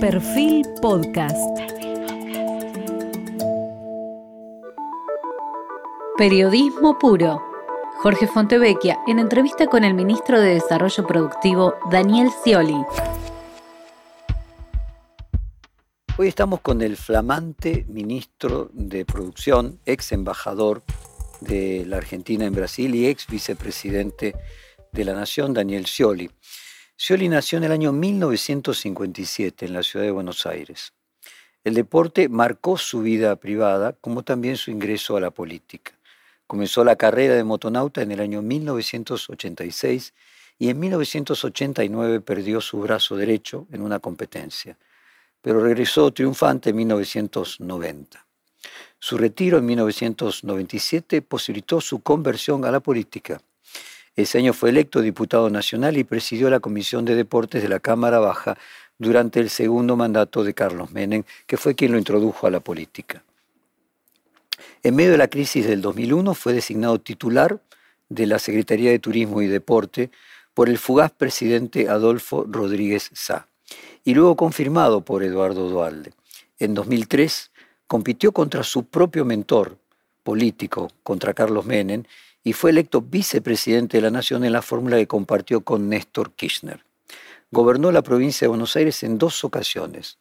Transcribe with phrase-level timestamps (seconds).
[0.00, 1.36] Perfil Podcast.
[6.16, 7.42] Periodismo puro.
[7.96, 12.76] Jorge Fontevecchia en entrevista con el ministro de Desarrollo Productivo Daniel Scioli.
[16.16, 20.84] Hoy estamos con el flamante ministro de Producción, ex embajador
[21.40, 24.36] de la Argentina en Brasil y ex vicepresidente
[24.92, 26.30] de la Nación, Daniel Scioli.
[27.00, 30.94] Scioli nació en el año 1957 en la ciudad de Buenos Aires.
[31.62, 35.96] El deporte marcó su vida privada como también su ingreso a la política.
[36.48, 40.12] Comenzó la carrera de motonauta en el año 1986
[40.58, 44.76] y en 1989 perdió su brazo derecho en una competencia,
[45.40, 48.26] pero regresó triunfante en 1990.
[48.98, 53.40] Su retiro en 1997 posibilitó su conversión a la política.
[54.18, 58.18] Ese año fue electo diputado nacional y presidió la Comisión de Deportes de la Cámara
[58.18, 58.58] Baja
[58.98, 63.22] durante el segundo mandato de Carlos Menem, que fue quien lo introdujo a la política.
[64.82, 67.60] En medio de la crisis del 2001 fue designado titular
[68.08, 70.10] de la Secretaría de Turismo y Deporte
[70.52, 73.46] por el fugaz presidente Adolfo Rodríguez Sá
[74.02, 76.12] y luego confirmado por Eduardo Dualde.
[76.58, 77.52] En 2003
[77.86, 79.78] compitió contra su propio mentor
[80.24, 82.02] político, contra Carlos Menem,
[82.48, 86.82] y fue electo vicepresidente de la Nación en la fórmula que compartió con Néstor Kirchner.
[87.50, 90.16] Gobernó la provincia de Buenos Aires en dos ocasiones,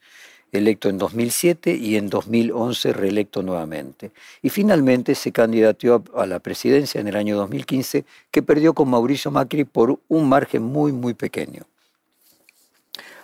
[0.51, 4.11] electo en 2007 y en 2011 reelecto nuevamente.
[4.41, 9.31] Y finalmente se candidateó a la presidencia en el año 2015, que perdió con Mauricio
[9.31, 11.63] Macri por un margen muy, muy pequeño.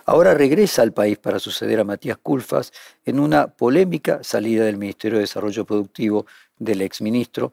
[0.06, 2.72] Ahora regresa al país para suceder a Matías Culfas
[3.04, 6.26] en una polémica salida del Ministerio de Desarrollo Productivo
[6.58, 7.52] del exministro,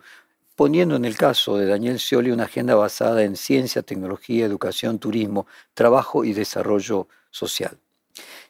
[0.62, 5.48] poniendo en el caso de Daniel Scioli una agenda basada en ciencia, tecnología, educación, turismo,
[5.74, 7.80] trabajo y desarrollo social.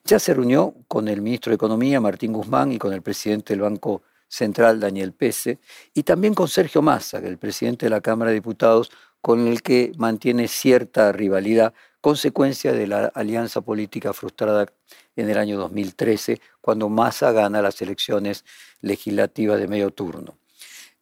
[0.03, 3.61] Ya se reunió con el ministro de Economía, Martín Guzmán, y con el presidente del
[3.61, 5.59] Banco Central, Daniel Pese,
[5.93, 9.93] y también con Sergio Massa, el presidente de la Cámara de Diputados, con el que
[9.95, 14.65] mantiene cierta rivalidad, consecuencia de la alianza política frustrada
[15.15, 18.43] en el año 2013, cuando Massa gana las elecciones
[18.81, 20.40] legislativas de medio turno.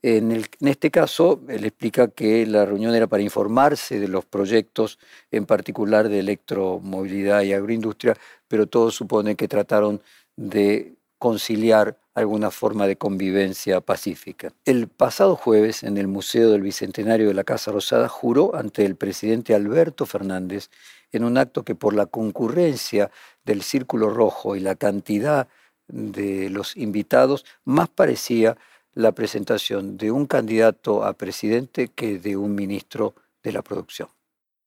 [0.01, 4.97] En, este caso, él explica que la reunión era para informarse de los proyectos,
[5.29, 8.15] en particular de electromovilidad y agroindustria,
[8.47, 10.01] pero todo supone que trataron
[10.37, 14.53] de conciliar alguna forma de convivencia pacífica.
[14.63, 18.95] El pasado jueves, en el Museo del Bicentenario de la Casa Rosada, juró ante el
[18.95, 20.69] presidente Alberto Fernández
[21.11, 23.11] en un acto que por la concurrencia
[23.43, 25.49] del Círculo Rojo y la cantidad
[25.89, 28.57] de los invitados más parecía
[28.93, 33.13] la presentación de un candidato a presidente que de un ministro
[33.43, 34.09] de la producción.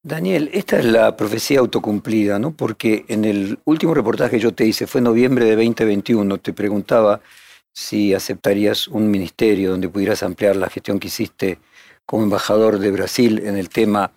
[0.04, 2.52] Daniel, esta es la profecía autocumplida, ¿no?
[2.52, 6.52] Porque en el último reportaje que yo te hice, fue en noviembre de 2021, te
[6.52, 7.20] preguntaba
[7.72, 11.58] si aceptarías un ministerio donde pudieras ampliar la gestión que hiciste
[12.04, 14.10] como embajador de Brasil en el tema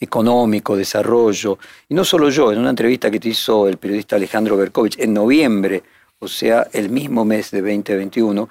[0.00, 1.58] económico, desarrollo.
[1.88, 5.12] Y no solo yo, en una entrevista que te hizo el periodista Alejandro Berkovich en
[5.12, 5.82] noviembre,
[6.20, 8.48] o sea, el mismo mes de 2021,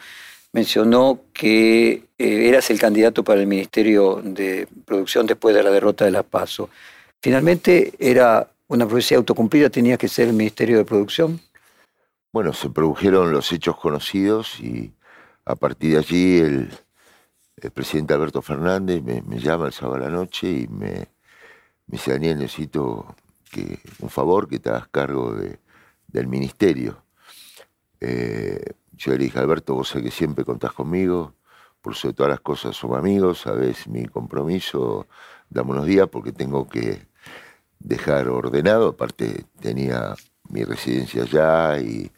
[0.54, 6.06] mencionó que eh, eras el candidato para el Ministerio de Producción después de la derrota
[6.06, 6.70] de la PASO.
[7.22, 9.70] Finalmente, ¿era una profecía autocumplida?
[9.70, 11.40] ¿Tenía que ser el Ministerio de Producción?
[12.32, 14.92] Bueno, se produjeron los hechos conocidos y
[15.46, 16.70] a partir de allí el,
[17.74, 21.08] presidente Alberto Fernández me, llama el sábado a la noche y me,
[21.88, 23.16] dice, Daniel, necesito
[23.52, 25.36] que, un favor, que te hagas cargo
[26.08, 27.02] del ministerio.
[28.00, 31.34] Eh, yo le dije, Alberto, vos sé que siempre contás conmigo,
[31.82, 35.08] por sobre todas las cosas somos amigos, sabés mi compromiso,
[35.50, 37.08] dame unos días porque tengo que
[37.80, 40.16] dejar ordenado, aparte tenía
[40.50, 42.12] mi residencia allá y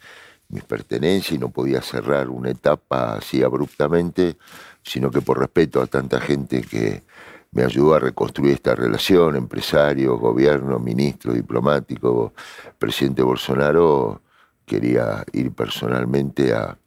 [0.48, 4.38] mis pertenencias y no podía cerrar una etapa así abruptamente,
[4.82, 7.04] sino que por respeto a tanta gente que
[7.52, 12.34] me ayudó a reconstruir esta relación, empresario, gobierno, ministro, diplomático,
[12.78, 14.22] presidente Bolsonaro,
[14.70, 16.78] quería ir personalmente a,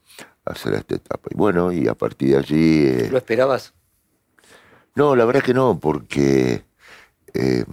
[0.44, 1.28] hacer esta etapa.
[1.30, 2.86] Y bueno, y a partir de allí...
[2.86, 3.74] Eh, ¿Lo esperabas?
[4.96, 6.64] No, la verdad que no, porque
[7.32, 7.64] eh,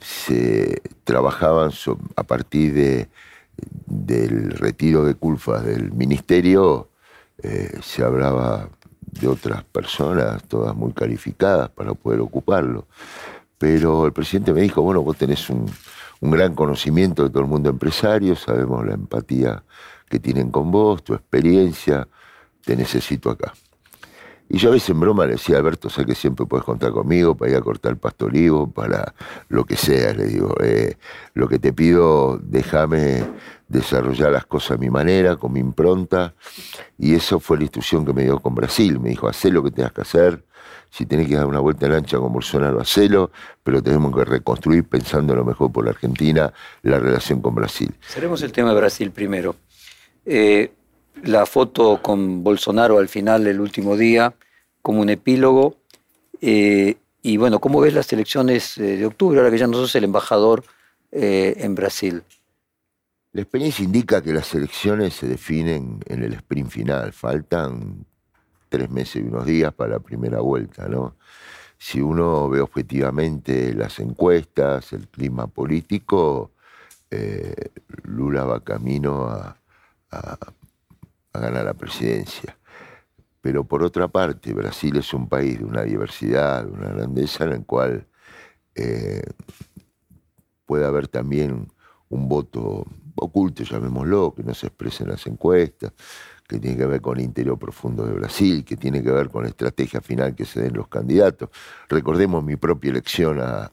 [0.00, 1.72] se trabajaban
[2.16, 3.08] a partir de,
[3.86, 6.88] del retiro de culpas del ministerio,
[7.42, 8.70] eh, se hablaba
[9.00, 12.86] de otras personas, todas muy calificadas para poder ocuparlo.
[13.58, 15.66] Pero el presidente me dijo, bueno, vos tenés un,
[16.20, 19.64] un gran conocimiento de todo el mundo empresario, sabemos la empatía
[20.08, 22.08] que tienen con vos, tu experiencia,
[22.64, 23.52] te necesito acá.
[24.52, 27.36] Y yo a veces en broma le decía, Alberto, sé que siempre puedes contar conmigo
[27.36, 29.14] para ir a cortar el pasto olivo, para
[29.48, 30.56] lo que sea, le digo.
[30.60, 30.96] Eh,
[31.34, 33.22] lo que te pido, déjame
[33.68, 36.34] desarrollar las cosas a mi manera, con mi impronta.
[36.98, 38.98] Y eso fue la instrucción que me dio con Brasil.
[38.98, 40.44] Me dijo, haz lo que tengas que hacer.
[40.90, 43.30] Si tenés que dar una vuelta en lancha con Bolsonaro, hacelo,
[43.62, 46.52] pero tenemos que reconstruir, pensando lo mejor por la Argentina,
[46.82, 47.94] la relación con Brasil.
[48.06, 49.56] Seremos el tema de Brasil primero.
[50.26, 50.72] Eh,
[51.24, 54.34] la foto con Bolsonaro al final del último día
[54.82, 55.76] como un epílogo.
[56.40, 59.94] Eh, y bueno, ¿cómo ves las elecciones eh, de octubre, ahora que ya no sos
[59.94, 60.64] el embajador
[61.12, 62.22] eh, en Brasil?
[63.32, 67.12] La experiencia indica que las elecciones se definen en el sprint final.
[67.12, 68.06] Faltan
[68.70, 71.16] tres meses y unos días para la primera vuelta, ¿no?
[71.76, 76.52] Si uno ve objetivamente las encuestas, el clima político,
[78.04, 79.56] Lula va camino a,
[80.12, 82.56] a ganar la presidencia.
[83.40, 87.52] Pero por otra parte, Brasil es un país de una diversidad, de una grandeza en
[87.52, 88.06] el cual
[88.74, 89.22] eh,
[90.66, 91.68] puede haber también
[92.10, 95.92] un voto oculto, llamémoslo, que no se expresa en las encuestas,
[96.50, 99.44] que tiene que ver con el interior profundo de Brasil, que tiene que ver con
[99.44, 101.48] la estrategia final que se den los candidatos.
[101.88, 103.70] Recordemos mi propia elección a,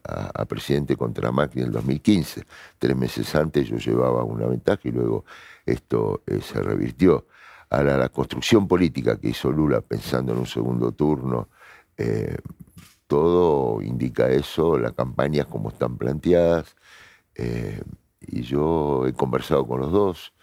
[0.47, 2.43] presidente contra Macri en el 2015.
[2.77, 5.25] Tres meses antes yo llevaba una ventaja y luego
[5.65, 7.25] esto eh, se revirtió
[7.71, 11.49] a la, construcción política que hizo Lula pensando en un segundo turno,
[11.97, 12.37] eh,
[13.07, 16.75] todo indica eso, las campañas como están planteadas,
[17.33, 17.81] eh,
[18.21, 20.33] y yo he conversado con los dos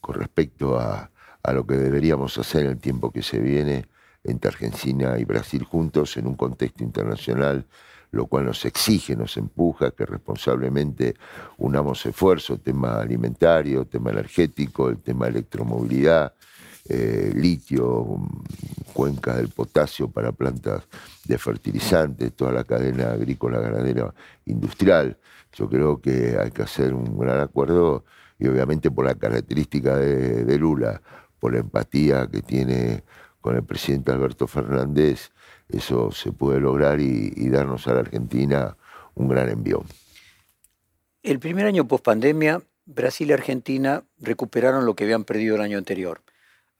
[0.00, 1.10] con respecto a,
[1.46, 3.86] a lo que deberíamos hacer en el tiempo que se viene
[4.24, 7.64] entre Argentina y Brasil juntos en un contexto internacional
[8.12, 11.16] lo cual nos exige, nos empuja que responsablemente
[11.58, 16.32] unamos esfuerzos, tema alimentario, tema energético, el tema electromovilidad,
[16.88, 18.06] eh, litio,
[18.92, 20.84] cuenca del potasio para plantas
[21.24, 24.14] de fertilizantes, toda la cadena agrícola, ganadera,
[24.46, 25.18] industrial.
[25.52, 28.04] Yo creo que hay que hacer un gran acuerdo
[28.38, 31.00] y obviamente por la característica de, Lula,
[31.46, 33.04] por la empatía que tiene
[33.40, 35.30] con el presidente Alberto Fernández,
[35.68, 38.76] eso se puede lograr y, darnos a la Argentina
[39.14, 39.84] un gran envío.
[41.22, 45.78] El primer año post pandemia, Brasil y Argentina recuperaron lo que habían perdido el año
[45.78, 46.20] anterior.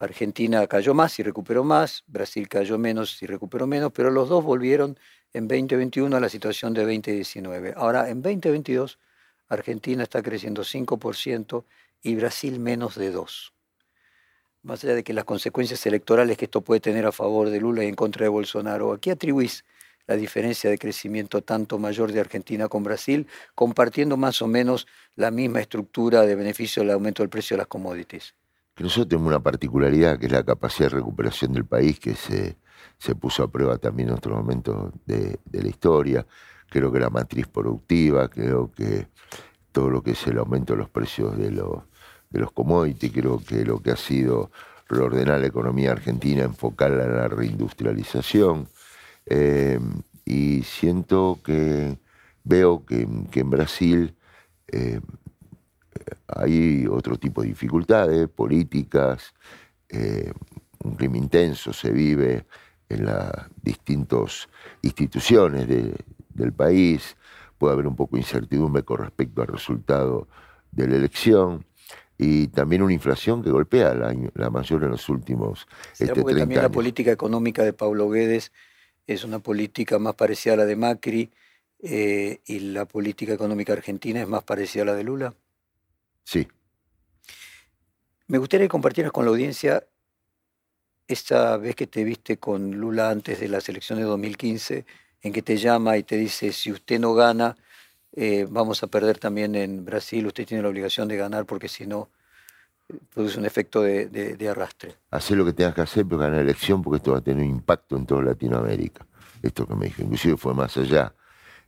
[0.00, 4.42] Argentina cayó más y recuperó más, Brasil cayó menos y recuperó menos, pero los dos
[4.42, 4.98] volvieron
[5.32, 7.74] en 2021 a la situación de 2019.
[7.76, 8.98] Ahora, en 2022,
[9.46, 11.62] Argentina está creciendo 5%
[12.02, 13.55] y Brasil menos de 2%.
[14.66, 17.84] Más allá de que las consecuencias electorales que esto puede tener a favor de Lula
[17.84, 19.64] y en contra de Bolsonaro, ¿a qué atribuís
[20.08, 25.30] la diferencia de crecimiento tanto mayor de Argentina con Brasil, compartiendo más o menos la
[25.30, 28.34] misma estructura de beneficio del aumento del precio de las commodities?
[28.74, 32.58] que nosotros tenemos una particularidad que es la capacidad de recuperación del país que se,
[32.98, 36.26] se puso a prueba también en otros momentos de, la historia.
[36.68, 39.08] Creo que la matriz productiva, creo que
[39.72, 41.84] todo lo que es el aumento de los precios de los,
[42.30, 44.50] de los commodities, creo que lo que ha sido
[44.88, 48.68] reordenar la economía argentina, enfocarla en la reindustrialización.
[49.26, 49.78] Eh,
[50.24, 51.98] y siento que
[52.44, 54.14] veo que, en Brasil
[54.68, 55.00] eh,
[56.28, 59.34] hay otro tipo de dificultades políticas,
[59.88, 60.32] eh,
[60.82, 62.46] un crimen intenso se vive
[62.88, 63.30] en las
[63.62, 64.48] distintas
[64.82, 67.16] instituciones del país,
[67.58, 70.28] puede haber un poco de incertidumbre con respecto al resultado
[70.70, 71.64] de la elección
[72.18, 75.66] y también una inflación que golpea la, la mayor en los últimos
[75.98, 78.52] este, porque también la política económica de Pablo Guedes
[79.06, 81.30] es una política más parecida a la de Macri
[81.80, 85.34] eh, y la política económica argentina es más parecida a la de Lula.
[86.24, 86.48] Sí.
[88.26, 89.86] Me gustaría que compartieras con la audiencia
[91.06, 94.84] esta vez que te viste con Lula antes de las elecciones de 2015,
[95.22, 97.56] en que te llama y te dice, si usted no gana,
[98.16, 101.86] eh, vamos a perder también en Brasil, usted tiene la obligación de ganar porque si
[101.86, 102.08] no,
[103.12, 104.94] produce un efecto de, arrastre.
[105.10, 107.44] Hacer lo que tengas que hacer, pero ganar la elección, porque esto va a tener
[107.44, 109.06] un impacto en toda Latinoamérica.
[109.42, 111.14] Esto que me dijo, inclusive fue más allá,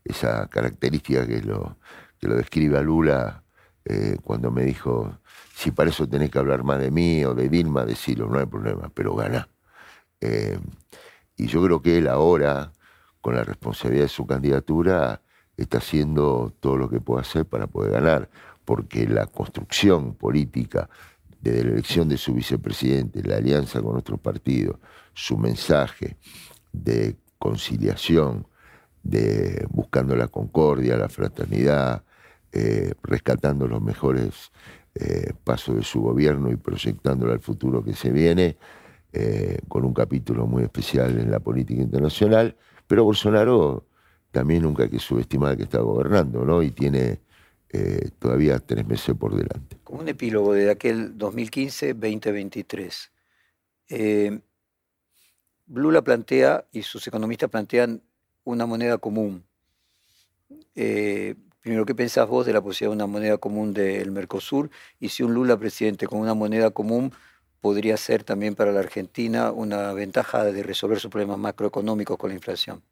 [0.05, 1.76] esa característica que lo,
[2.19, 3.43] que lo describe a Lula
[3.85, 5.19] eh, cuando me dijo,
[5.55, 8.47] si para eso tenés que hablar más de mí o de Dilma, decirlo, no hay
[8.47, 9.49] problema, pero gana.
[10.21, 10.59] Eh,
[11.37, 12.73] y yo creo que él ahora,
[13.21, 15.21] con la responsabilidad de su candidatura,
[15.59, 18.31] está haciendo todo lo que puede hacer para poder ganar,
[18.65, 20.88] porque la construcción política
[21.41, 24.81] desde la elección de su vicepresidente, la alianza con nuestro partido,
[25.15, 26.17] su mensaje
[26.73, 28.47] de conciliación,
[29.03, 32.03] de buscando la concordia, la fraternidad,
[32.53, 34.53] eh, rescatando los mejores
[34.95, 38.57] eh, pasos de su gobierno y proyectándolo al futuro que se viene,
[39.12, 43.85] eh, con un capítulo muy especial en la política internacional, pero Bolsonaro
[44.31, 46.63] también nunca hay que subestimar que está gobernando, ¿no?
[46.63, 47.21] Y tiene
[47.71, 49.77] eh, todavía tres meses por delante.
[49.85, 53.11] Como un epílogo de aquel 2015-2023.
[53.91, 54.41] Eh,
[55.67, 58.03] Lula plantea y sus economistas plantean
[58.45, 59.45] una moneda común.
[60.75, 64.71] Eh, primero, ¿qué pensás vos de la posibilidad de una moneda común del Mercosur?
[64.99, 67.13] Y si un Lula presidente con una moneda común
[67.61, 72.37] podría ser también para la Argentina una ventaja de resolver sus problemas macroeconómicos con la
[72.37, 72.83] inflación.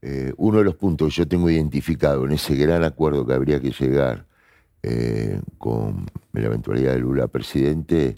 [0.00, 3.60] Eh, uno de los puntos que yo tengo identificado en ese gran acuerdo que habría
[3.60, 4.26] que llegar
[4.82, 8.16] eh, con la eventualidad de Lula presidente,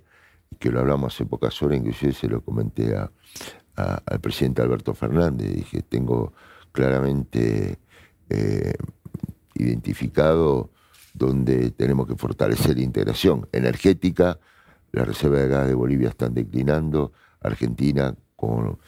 [0.59, 2.95] que lo hablamos hace pocas horas, inclusive se lo comenté
[3.77, 6.35] al presidente Alberto Fernández, dije, tengo
[6.71, 7.79] claramente
[8.29, 8.75] eh,
[9.55, 10.71] identificado
[11.15, 14.39] donde tenemos que fortalecer la integración energética,
[14.93, 18.79] la reserva de gas de Bolivia están declinando, Argentina con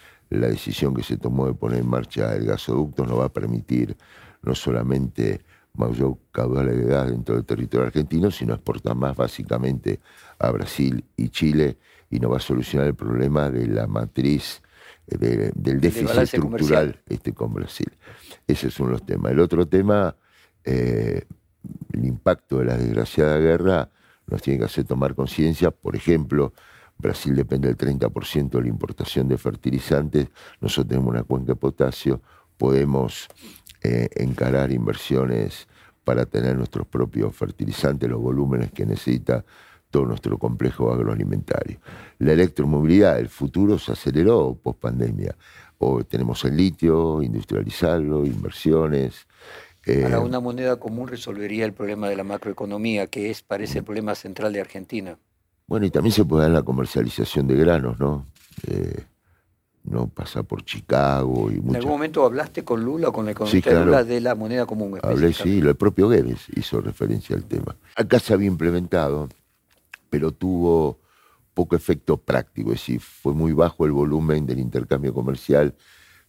[0.40, 3.96] la decisión que se tomó de poner en marcha el gasoducto nos va a permitir
[4.42, 5.40] no solamente
[5.74, 10.00] mayor caudal de gas dentro del territorio argentino, sino exportar más básicamente
[10.38, 11.78] a Brasil y Chile
[12.10, 14.60] y nos va a solucionar el problema de la matriz
[15.06, 17.90] del déficit estructural este, con Brasil.
[18.46, 19.32] Ese es uno de los temas.
[19.32, 20.14] El otro tema,
[20.64, 21.24] eh,
[21.92, 23.88] el impacto de la desgraciada guerra,
[24.26, 26.52] nos tiene que hacer tomar conciencia, por ejemplo,
[27.02, 30.28] Brasil depende del 30% de la importación de fertilizantes,
[30.60, 32.22] nosotros tenemos una cuenca de potasio,
[32.56, 33.28] podemos
[33.82, 35.66] eh, encarar inversiones
[36.04, 39.44] para tener nuestros propios fertilizantes, los volúmenes que necesita
[39.90, 41.78] todo nuestro complejo agroalimentario.
[42.18, 45.36] La electromovilidad, el futuro se aceleró post pandemia.
[45.78, 49.26] O tenemos el litio, industrializarlo, inversiones.
[49.84, 54.14] Eh, una moneda común resolvería el problema de la macroeconomía, que es, parece, el problema
[54.14, 55.18] central de Argentina.
[55.72, 58.26] Bueno, y también se puede dar la comercialización de granos, ¿no?
[58.66, 59.06] Eh,
[59.84, 63.70] no pasa por Chicago y ¿En algún momento hablaste con Lula o con la economista
[63.70, 64.98] de Lula de la moneda común?
[65.02, 67.74] Hablé, sí, el propio Guedes hizo referencia al tema.
[67.96, 69.30] Acá se había implementado,
[70.10, 70.98] pero tuvo
[71.54, 75.74] poco efecto práctico, es decir, fue muy bajo el volumen del intercambio comercial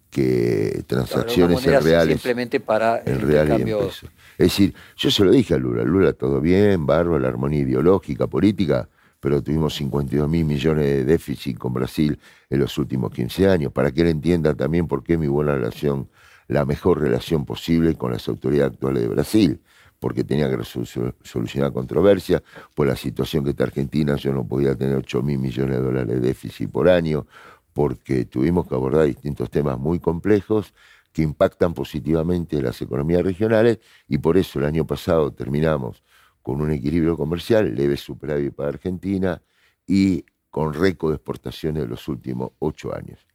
[0.09, 2.21] que transacciones en reales.
[2.21, 3.89] Simplemente para el intercambio.
[3.89, 4.03] Es
[4.37, 8.87] decir, yo se lo dije a Lula, Lula todo bien, barro, la armonía ideológica, política,
[9.23, 13.89] pero tuvimos 52 mil millones de déficit con Brasil en los últimos 15 años, para
[13.89, 16.09] que él entienda también por qué mi buena relación,
[16.49, 19.61] la mejor relación posible con las autoridades actuales de Brasil,
[19.97, 22.41] porque tenía que solucionar controversias,
[22.75, 26.15] por la situación que está Argentina, yo no podía tener 8 mil millones de dólares
[26.15, 27.25] de déficit por año,
[27.71, 30.73] porque tuvimos que abordar distintos temas muy complejos
[31.13, 36.03] que impactan positivamente las economías regionales y por eso el año pasado terminamos
[36.43, 39.41] con un equilibrio comercial, leve superávit para Argentina
[39.87, 43.25] y con récord de exportaciones de los últimos ocho años.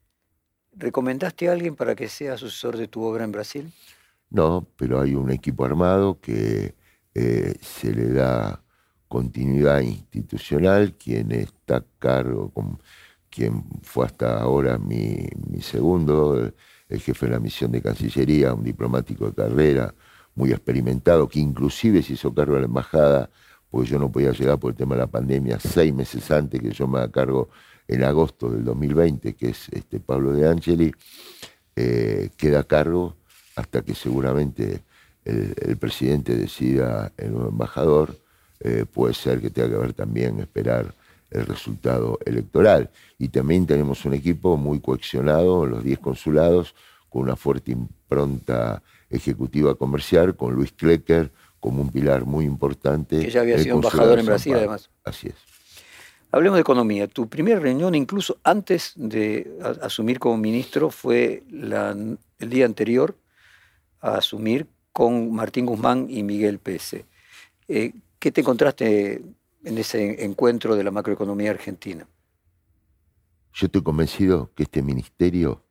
[0.73, 3.73] ¿Recomendaste a alguien para que sea sucesor de tu obra en Brasil?
[4.31, 6.77] No, pero hay un equipo armado que
[7.15, 8.63] eh, se le da
[9.09, 12.79] continuidad institucional, quien está a cargo, con,
[13.31, 15.29] quien fue hasta ahora mi,
[15.61, 16.53] segundo,
[16.89, 19.95] el jefe de la misión de Cancillería, un diplomático de carrera,
[20.39, 23.29] muy experimentado, que inclusive se hizo cargo de la embajada,
[23.71, 26.71] porque yo no podía llegar por el tema de la pandemia, seis meses antes que
[26.71, 27.51] yo me haga cargo
[27.89, 30.95] en agosto del 2020, que es este Pablo de Angeli,
[31.75, 33.17] eh, queda a cargo
[33.57, 34.83] hasta que seguramente
[35.25, 38.17] el, presidente decida el nuevo embajador,
[38.61, 40.95] eh, puede ser que tenga que ver también esperar
[41.31, 42.91] el resultado electoral.
[43.19, 46.75] Y también tenemos un equipo muy coaccionado los 10 consulados,
[47.09, 53.21] con una fuerte impronta ejecutiva comercial con Luis Klecker como un pilar muy importante.
[53.21, 54.91] Que ya había sido embajador en Brasil, además.
[55.05, 55.35] Así es.
[56.31, 57.09] Hablemos de economía.
[57.09, 63.17] Tu primera reunión, incluso antes de asumir como ministro, fue el día anterior
[64.01, 67.07] a asumir con Martín Guzmán y Miguel Pese.
[67.67, 69.23] Eh, ¿Qué te encontraste
[69.65, 72.07] en ese encuentro de la macroeconomía argentina?
[73.53, 75.65] Yo estoy convencido que este ministerio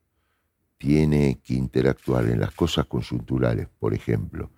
[0.78, 4.50] tiene que interactuar en las cosas conjunturales, por ejemplo,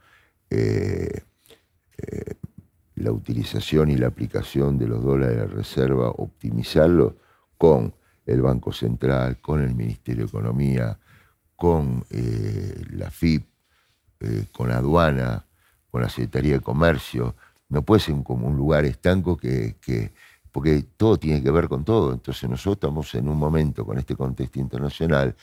[0.50, 1.23] eh,
[1.97, 2.35] eh,
[2.97, 7.17] la utilización y la aplicación de los dólares de reserva, optimizarlo
[7.57, 7.95] con
[8.27, 10.99] el Banco Central, con el Ministerio de Economía,
[11.57, 13.47] con eh, la FIP,
[14.53, 15.47] con la aduana,
[15.91, 17.35] con la Secretaría de Comercio.
[17.71, 19.77] No puede ser como un lugar estanco que,
[20.53, 22.12] porque todo tiene que ver con todo.
[22.12, 25.35] Entonces nosotros estamos en un momento con este contexto internacional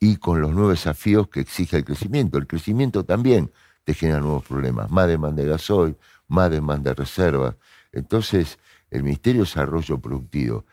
[0.00, 2.38] y con los nuevos desafíos que exige el crecimiento.
[2.38, 3.50] El crecimiento también
[3.84, 5.96] te genera nuevos problemas, más demanda de gasoil,
[6.28, 7.56] más demanda de reservas.
[7.92, 8.58] Entonces,
[8.90, 10.66] el Ministerio de Desarrollo Productivo,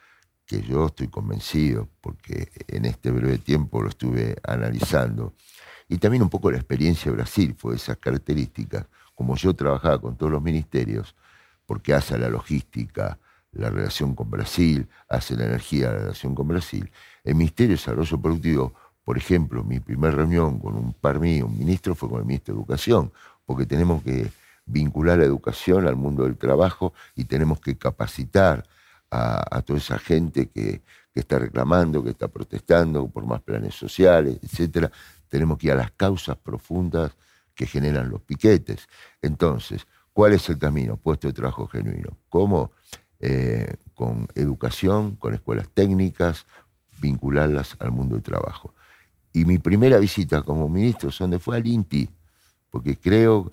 [0.45, 5.33] que yo estoy convencido, porque en este breve tiempo lo estuve analizando,
[5.87, 10.17] y también un poco la experiencia de Brasil fue esas características, como yo trabajaba con
[10.17, 11.15] todos los ministerios,
[11.65, 13.17] porque hace la logística,
[13.53, 16.91] la relación con Brasil, hace la energía, la relación con Brasil,
[17.23, 18.73] el Ministerio de Desarrollo Productivo,
[19.05, 22.55] por ejemplo, mi primera reunión con un par mío, un ministro, fue con el ministro
[22.55, 23.13] de Educación,
[23.45, 24.31] porque tenemos que
[24.65, 28.65] vincular la educación al mundo del trabajo y tenemos que capacitar
[29.11, 30.81] a, toda esa gente que,
[31.13, 34.91] está reclamando, que está protestando por más planes sociales, etc.
[35.29, 37.15] Tenemos que ir a las causas profundas
[37.53, 38.89] que generan los piquetes.
[39.21, 40.97] Entonces, ¿cuál es el camino?
[40.97, 42.17] Puesto de trabajo genuino.
[42.27, 42.71] ¿Cómo?
[43.21, 46.45] Eh, con educación, con escuelas técnicas,
[46.99, 48.73] vincularlas al mundo del trabajo.
[49.35, 52.07] Y mi primera visita como ministro, ¿dónde fue al INTI,
[52.71, 53.51] porque creo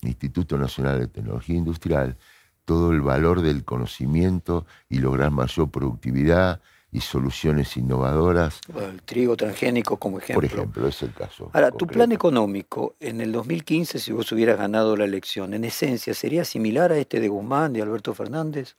[0.00, 2.16] Instituto Nacional de Tecnología Industrial,
[2.64, 8.62] todo el valor del conocimiento y lograr mayor productividad y soluciones innovadoras.
[8.74, 10.40] El trigo transgénico como ejemplo.
[10.40, 11.50] Por ejemplo, es el caso.
[11.52, 16.14] Ahora, tu plan económico en el 2015, si vos hubieras ganado la elección, en esencia,
[16.14, 18.76] ¿sería similar a este de Guzmán, de Alberto Fernández?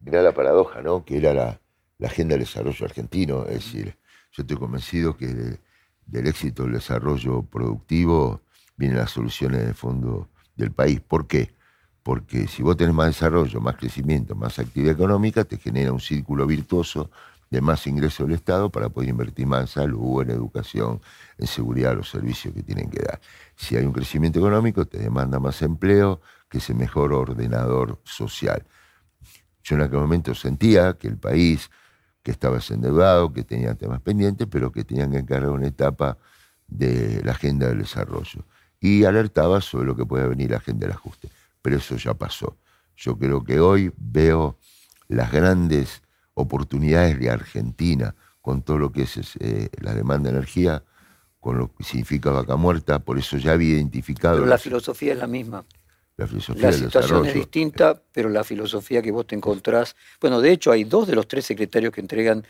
[0.00, 1.04] Mirá la paradoja, ¿no?
[1.06, 1.60] Que era la,
[2.08, 3.44] agenda del desarrollo argentino.
[3.44, 3.96] Es decir,
[4.32, 5.58] yo estoy convencido que
[6.06, 8.42] del éxito del desarrollo productivo
[8.76, 11.00] vienen las soluciones de fondo del país.
[11.00, 11.54] ¿Por qué?
[12.02, 16.46] Porque si vos tenés más desarrollo, más crecimiento, más actividad económica, te genera un círculo
[16.46, 17.10] virtuoso
[17.50, 21.00] de más ingresos del Estado para poder invertir más en salud, en educación,
[21.36, 23.20] en seguridad, los servicios que tienen que dar.
[23.56, 28.64] Si hay un crecimiento económico, te demanda más empleo, que es el mejor ordenador social.
[29.62, 31.70] Yo en aquel momento sentía que el país
[32.22, 36.18] que estaba endeudado, que tenía temas pendientes, pero que tenían que encargar una etapa
[36.66, 38.44] de la agenda del desarrollo.
[38.78, 41.28] Y alertaba sobre lo que puede venir la agenda del ajuste.
[41.62, 42.56] Pero eso ya pasó.
[42.96, 44.58] Yo creo que hoy veo
[45.08, 46.02] las grandes
[46.34, 50.82] oportunidades de Argentina con todo lo que es eh, la demanda de energía,
[51.40, 54.36] con lo que significa vaca muerta, por eso ya había identificado...
[54.36, 55.64] Pero la filosofía es la misma.
[56.56, 59.96] La, situación es distinta, pero la filosofía que vos te encontrás.
[60.20, 62.44] Bueno, de hecho, hay dos de los tres secretarios que entregan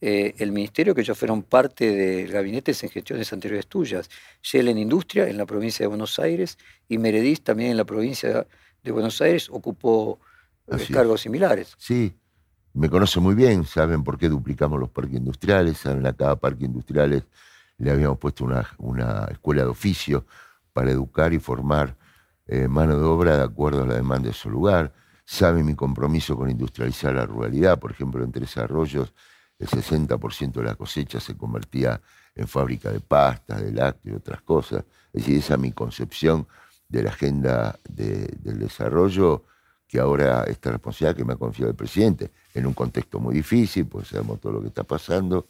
[0.00, 4.10] eh, el ministerio que ya fueron parte del gabinete en gestiones anteriores tuyas.
[4.42, 8.46] Shell en Industria, en la provincia de Buenos Aires, y Meredith también en la provincia
[8.82, 10.18] de Buenos Aires, ocupó
[10.66, 11.74] eh, cargos similares.
[11.78, 12.14] Sí,
[12.74, 16.66] me conoce muy bien, saben por qué duplicamos los parques industriales, saben a cada parque
[16.66, 17.24] industrial
[17.78, 20.26] le habíamos puesto una, una escuela de oficio
[20.72, 21.96] para educar y formar
[22.46, 24.92] eh, mano de obra de acuerdo a la demanda de su lugar,
[25.24, 29.12] sabe mi compromiso con industrializar la ruralidad, por ejemplo, en Tres Arroyos
[29.58, 32.00] el 60% de la cosecha se convertía
[32.34, 34.84] en fábrica de pasta, de lácteos y otras cosas.
[35.12, 36.46] Es decir, esa es mi concepción
[36.88, 39.44] de la agenda del desarrollo,
[39.86, 43.86] que ahora esta responsabilidad que me ha confiado el presidente, en un contexto muy difícil,
[43.86, 45.46] pues sabemos todo lo que está pasando,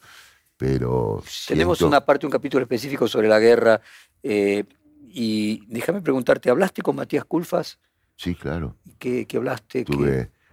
[0.57, 1.23] pero...
[1.49, 3.81] Tenemos una parte, un capítulo específico sobre la guerra.
[4.23, 4.65] Eh,
[5.09, 7.79] y déjame preguntarte, ¿hablaste con Matías Culfas?
[8.17, 8.77] Sí, claro.
[8.99, 9.85] ¿Qué, hablaste?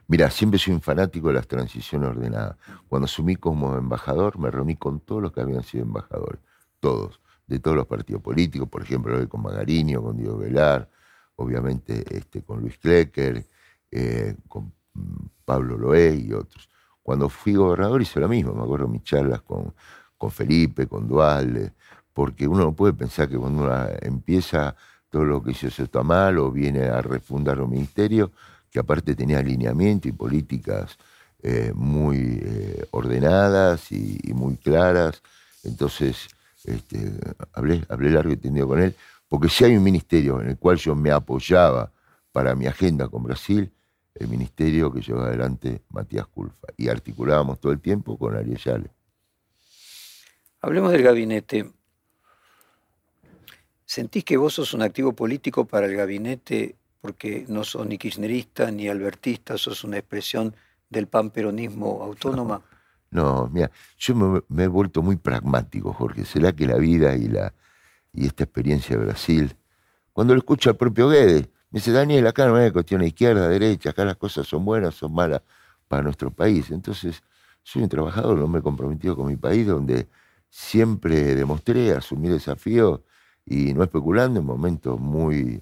[0.08, 2.58] Mira, siempre soy un fanático de las transiciones ordenadas.
[2.88, 6.42] Cuando asumí como embajador, me reuní con todos los que habían sido embajadores.
[6.80, 7.22] Todos.
[7.48, 8.68] De todos los partidos políticos.
[8.68, 10.90] Por ejemplo, con Magarinho, con Diego Velar,
[11.36, 13.46] obviamente este, con Luis Klecker,
[13.90, 16.70] eh, con mm, Pablo Loé y otros.
[17.02, 18.54] Cuando fui gobernador hice lo mismo.
[18.54, 19.74] Me acuerdo mis charlas con,
[20.18, 21.74] con Felipe, con Dualde,
[22.14, 24.76] porque uno no puede pensar que cuando uno empieza
[25.10, 28.32] todo lo que hizo eso está mal o viene a refundar un ministerio,
[28.70, 30.98] que aparte tenía alineamiento y políticas
[31.44, 35.22] eh, muy eh, ordenadas y, muy claras.
[35.64, 36.30] Entonces,
[36.64, 37.12] este,
[37.54, 38.96] hablé, hablé largo y tendido con él,
[39.28, 41.92] porque si hay un ministerio en el cual yo me apoyaba
[42.32, 43.72] para mi agenda con Brasil,
[44.16, 48.92] el ministerio que lleva adelante Matías Culfa, y articulábamos todo el tiempo con Ariel Yale.
[50.62, 51.72] Hablemos del gabinete.
[53.92, 58.72] ¿Sentís que vos sos un activo político para el gabinete porque no sos ni kirchnerista
[58.72, 60.56] ni albertista, sos una expresión
[60.90, 62.62] del panperonismo autónoma?
[63.10, 66.24] No, mira, yo me, he vuelto muy pragmático, Jorge.
[66.24, 67.54] ¿Será que la vida y, la,
[68.14, 69.58] y esta experiencia de Brasil,
[70.14, 73.50] cuando lo escucho al propio Guedes, me dice, Daniel, acá no hay cuestión de izquierda,
[73.50, 75.42] derecha, acá las cosas son buenas, son malas
[75.90, 76.72] para nuestro país.
[76.72, 77.22] Entonces,
[77.62, 80.08] soy un trabajador, un hombre comprometido con mi país, donde
[80.50, 83.02] siempre demostré asumir desafíos
[83.52, 85.62] y no especulando en momentos muy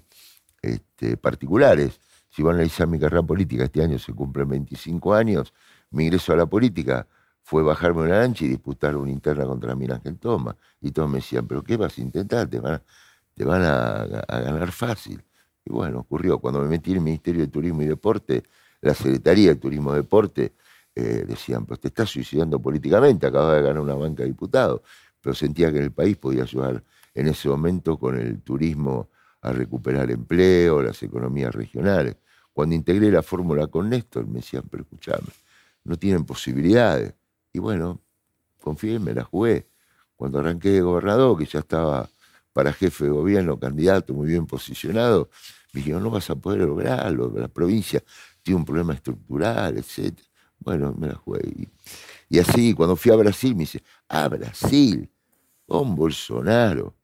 [0.62, 1.98] este, particulares.
[2.30, 5.52] Si van a analizar mi carrera política, este año se cumplen 25 años,
[5.90, 7.08] mi ingreso a la política
[7.42, 10.56] fue bajarme una lancha y disputar una interna contra Ángel Toma.
[10.80, 12.46] Y todos me decían, ¿pero qué vas a intentar?
[12.46, 12.80] Te van,
[13.64, 15.24] a, ganar fácil.
[15.64, 16.38] Y bueno, ocurrió.
[16.38, 18.44] Cuando me metí en el Ministerio de Turismo y Deporte,
[18.82, 20.52] la Secretaría de Turismo y Deporte
[20.94, 24.82] eh, decían, pues te estás suicidando políticamente, acabas de ganar una banca de diputados,
[25.20, 29.10] pero sentía que el país podía ayudar en ese momento con el turismo
[29.42, 32.16] a recuperar empleo, las economías regionales.
[32.52, 35.28] Cuando integré la fórmula con Néstor, me decían, pero escuchame,
[35.84, 37.14] no tienen posibilidades.
[37.52, 38.00] Y bueno,
[38.60, 39.66] confié, me la jugué.
[40.16, 42.08] Cuando arranqué de gobernador, que ya estaba
[42.52, 45.30] para jefe de gobierno, candidato muy bien posicionado,
[45.72, 48.02] me dijeron, no vas a poder lograrlo, la provincia
[48.42, 50.18] tiene un problema estructural, etc.
[50.58, 51.68] Bueno, me la jugué.
[52.28, 55.10] Y, así, cuando fui a Brasil, me dice, ah, Brasil,
[55.66, 56.94] con Bolsonaro.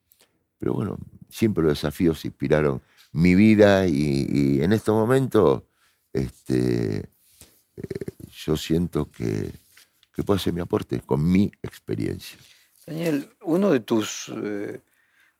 [0.58, 5.66] Pero bueno, siempre los desafíos inspiraron mi vida y, en este momento
[6.12, 7.08] este,
[7.76, 7.82] eh,
[8.30, 9.50] yo siento que,
[10.12, 12.38] que, puedo hacer mi aporte con mi experiencia.
[12.86, 14.80] Daniel, uno de tus eh,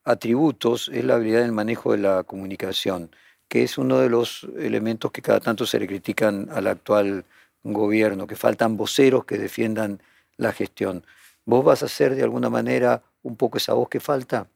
[0.04, 3.10] atributos es la habilidad en manejo de la comunicación,
[3.48, 7.24] que es uno de los elementos que cada tanto se le critican al actual
[7.62, 10.00] gobierno, que faltan voceros que defiendan
[10.36, 11.04] la gestión.
[11.44, 14.48] ¿Vos vas a ser de alguna manera un poco esa voz que falta?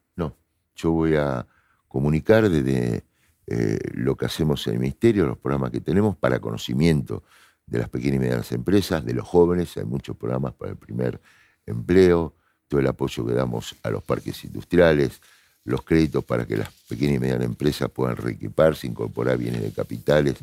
[0.77, 1.47] Yo voy a
[1.89, 3.05] comunicar desde
[3.47, 7.25] eh, lo que hacemos en el Ministerio, los programas que tenemos para conocimiento
[7.67, 11.21] de las pequeñas y medianas empresas, de los jóvenes, hay muchos programas para el primer
[11.67, 12.35] empleo,
[12.69, 15.21] todo el apoyo que damos a los parques industriales,
[15.65, 20.37] los créditos para que las pequeñas y medianas empresas puedan reequiparse, incorporar bienes de capitales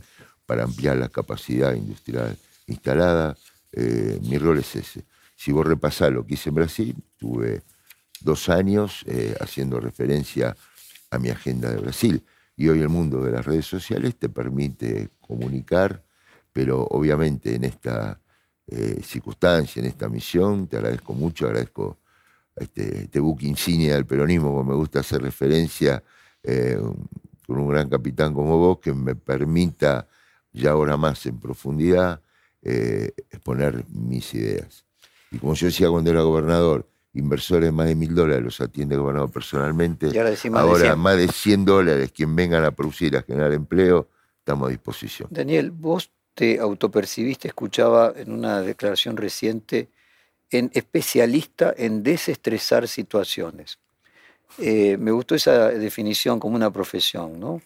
[0.46, 2.38] para ampliar la capacidad industrial
[2.68, 3.38] instalada.
[3.72, 5.04] Eh, mi rol es ese.
[5.36, 7.62] Si vos repasás lo que hice en Brasil, tuve
[8.21, 10.56] dos años eh, haciendo referencia
[11.10, 12.23] a mi agenda de Brasil.
[12.56, 16.03] Y hoy el mundo de las redes sociales te permite comunicar,
[16.51, 18.19] pero obviamente en esta
[18.67, 21.99] eh, circunstancia, en esta misión, te agradezco mucho, agradezco
[22.56, 26.03] este, este buque insignia del peronismo, como me gusta hacer referencia,
[26.43, 26.80] eh,
[27.45, 30.08] con un gran capitán como vos, que me permita
[30.51, 32.21] ya ahora más en profundidad
[32.62, 34.84] exponer mis ideas.
[35.32, 39.02] Y como yo decía cuando era gobernador, inversores más de mil dólares los atiende el
[39.02, 40.08] gobernador personalmente.
[40.54, 44.08] ahora, más, de 100 dólares, quien vengan a producir, a generar empleo,
[44.39, 45.30] estamos a disposición.
[45.32, 49.89] Daniel, vos te autopercibiste, escuchaba en una declaración reciente,
[50.52, 53.80] en especialista en desestresar situaciones.
[54.60, 57.62] Eh, me gustó esa definición como una profesión, ¿no?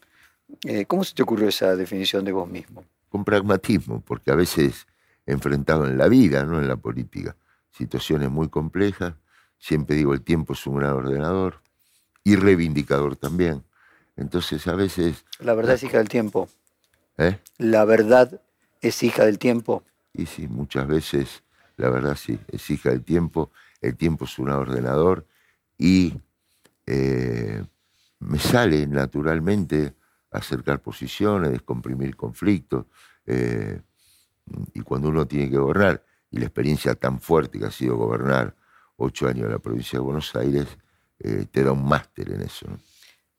[0.64, 2.84] Eh, ¿Cómo se te ocurrió esa definición de vos mismo?
[3.10, 4.88] Con pragmatismo, porque a veces
[5.26, 7.36] enfrentado en la vida, no en la política,
[7.72, 9.14] situaciones muy complejas,
[9.62, 11.62] siempre digo, el tiempo es un gran ordenador
[12.24, 13.64] y reivindicador también.
[14.18, 15.24] Entonces a veces...
[15.40, 16.50] La verdad es hija del tiempo.
[17.18, 17.40] ¿Eh?
[17.58, 18.42] La verdad
[18.82, 19.84] es hija del tiempo.
[20.14, 21.44] Y sí, muchas veces
[21.78, 25.26] la verdad sí, es hija del tiempo, el tiempo es un ordenador
[25.78, 26.14] y
[26.86, 27.64] eh,
[28.20, 29.96] me sale naturalmente
[30.32, 32.86] acercar posiciones, descomprimir conflictos,
[33.26, 33.82] eh,
[34.74, 38.56] y cuando uno tiene que gobernar, y la experiencia tan fuerte que ha sido gobernar
[39.02, 40.68] ocho años en la provincia de Buenos Aires,
[41.20, 42.68] eh, te da un máster en eso.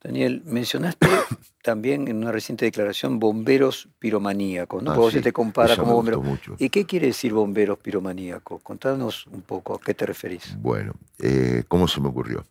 [0.03, 1.07] Daniel, mencionaste
[1.63, 4.93] también en una reciente declaración bomberos piromaníacos, ¿no?
[4.93, 6.41] Ah, se te compara como bomberos.
[6.59, 8.61] ¿Y qué quiere decir bomberos piromaníacos?
[8.63, 10.57] Contanos un poco, ¿a qué te referís?
[10.61, 12.45] Bueno, eh, ¿cómo se me ocurrió?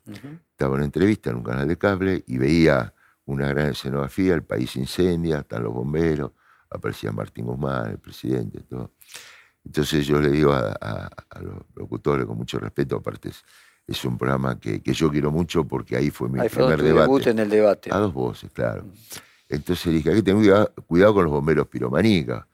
[0.52, 2.93] Estaba en una entrevista en un canal de cable y veía
[3.26, 6.32] una gran escenografía, el país incendia, están los bomberos,
[6.69, 8.91] aparecía Martín Guzmán, el presidente, todo.
[9.63, 13.30] Entonces yo le digo a, a los locutores con mucho respeto, aparte
[13.91, 17.30] es un programa que, yo quiero mucho porque ahí fue mi primer debate.
[17.30, 17.89] en el debate.
[17.93, 18.86] A dos voces, claro.
[19.50, 22.45] Entonces dije, hay que tener cuidado con los bomberos piromaníacos.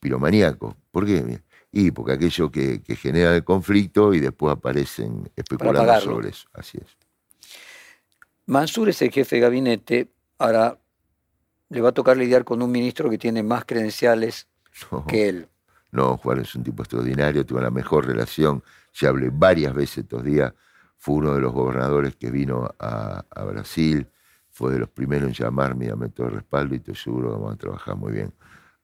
[0.00, 0.74] Piromaníacos.
[0.90, 1.40] ¿Por qué?
[1.70, 6.48] Y porque aquello que, que genera el conflicto y después aparecen especulando sobre eso.
[6.52, 6.96] Así es.
[8.46, 10.08] Mansur es el jefe de gabinete.
[10.38, 10.78] Ahora
[11.68, 14.48] le va a tocar lidiar con un ministro que tiene más credenciales
[15.08, 15.48] que él.
[15.92, 18.62] No, Juan es un tipo extraordinario, tuvo la mejor relación
[18.94, 20.52] ya hablé varias veces estos días,
[20.96, 24.08] fue uno de los gobernadores que vino a, Brasil,
[24.50, 27.54] fue de los primeros en llamarme y todo el respaldo y estoy seguro que vamos
[27.54, 28.32] a trabajar muy bien.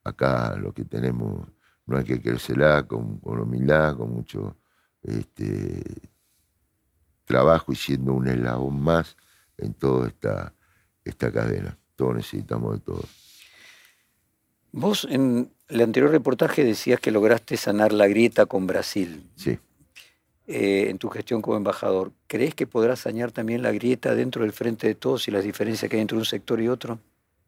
[0.02, 1.46] Acá lo que tenemos
[1.86, 4.56] no hay que querérsela, con, con humildad, con mucho
[5.02, 6.10] este,
[7.24, 9.16] trabajo y siendo un eslabón más
[9.56, 10.54] en toda esta,
[11.04, 11.78] esta cadena.
[11.96, 13.04] Todos necesitamos de todo.
[14.72, 19.28] Vos en el anterior reportaje decías que lograste sanar la grieta con Brasil.
[19.36, 19.58] Sí.
[20.46, 24.52] Eh, en tu gestión como embajador, ¿crees que podrás sañar también la grieta dentro del
[24.52, 26.98] frente de todos y las diferencias que hay entre un sector y otro?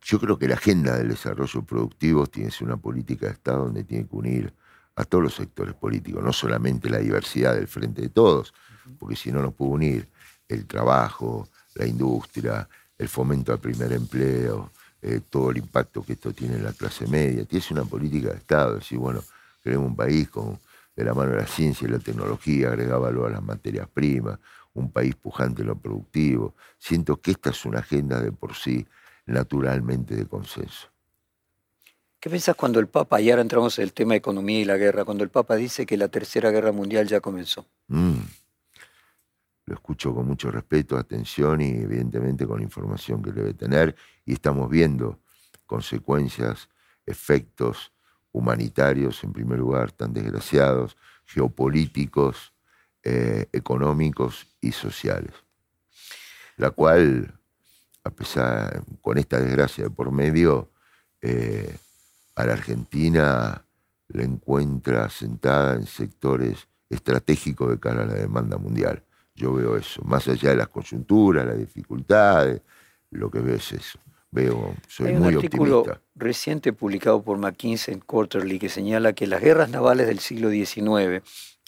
[0.02, 3.64] Yo creo que la agenda del desarrollo productivo tiene que ser una política de Estado
[3.64, 4.52] donde tiene que unir
[4.96, 8.52] a todos los sectores políticos, no solamente la diversidad del frente de todos,
[8.98, 10.08] porque si no nos puede unir
[10.48, 16.32] el trabajo, la industria, el fomento al primer empleo, eh, todo el impacto que esto
[16.32, 17.44] tiene en la clase media.
[17.44, 19.22] Tienes una política de Estado, decir, bueno,
[19.62, 20.58] queremos un país con,
[20.94, 24.38] de la mano de la ciencia y la tecnología, agregar valor a las materias primas,
[24.74, 26.54] un país pujante en lo productivo.
[26.78, 28.86] Siento que esta es una agenda de por sí
[29.26, 30.88] naturalmente de consenso.
[32.18, 34.76] ¿Qué piensas cuando el Papa, y ahora entramos en el tema de economía y la
[34.76, 37.66] guerra, cuando el Papa dice que la Tercera Guerra Mundial ya comenzó?
[37.88, 38.18] Mm.
[39.70, 43.94] Lo escucho con mucho respeto, atención y evidentemente con la información que debe tener
[44.26, 45.20] y estamos viendo
[45.64, 46.68] consecuencias,
[47.06, 47.92] efectos
[48.32, 52.52] humanitarios en primer lugar tan desgraciados, geopolíticos,
[53.04, 55.34] eh, económicos y sociales.
[56.56, 57.32] La cual,
[58.02, 60.72] a pesar, con esta desgracia de por medio,
[61.22, 61.78] eh,
[62.34, 63.64] a la Argentina
[64.08, 69.04] la encuentra sentada en sectores estratégicos de cara a la demanda mundial.
[69.40, 72.60] Yo veo eso, más allá de las coyunturas, las dificultades,
[73.10, 73.98] lo que veo es eso.
[74.30, 76.02] Veo, soy Hay un muy artículo optimista.
[76.14, 81.22] reciente publicado por McKinsey Quarterly que señala que las guerras navales del siglo XIX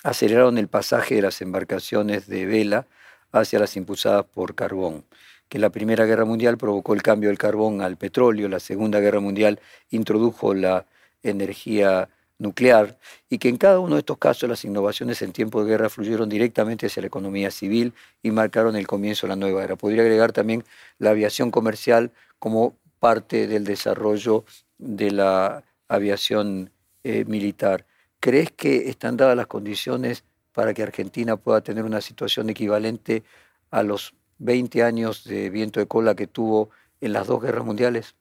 [0.04, 2.86] aceleraron el pasaje de las embarcaciones de vela
[3.32, 5.06] hacia las impulsadas por carbón,
[5.48, 9.20] que la Primera Guerra Mundial provocó el cambio del carbón al petróleo, la Segunda Guerra
[9.20, 10.84] Mundial introdujo la
[11.22, 12.10] energía
[12.42, 12.98] nuclear
[13.30, 16.28] y que en cada uno de estos casos las innovaciones en tiempo de guerra fluyeron
[16.28, 19.76] directamente hacia la economía civil y marcaron el comienzo de la nueva era.
[19.76, 20.64] Podría agregar también
[20.98, 24.44] la aviación comercial como parte del desarrollo
[24.78, 26.70] de la aviación
[27.04, 27.86] eh, militar.
[28.20, 33.22] ¿Crees que están dadas las condiciones para que Argentina pueda tener una situación equivalente
[33.70, 38.14] a los 20 años de viento de cola que tuvo en las dos guerras mundiales?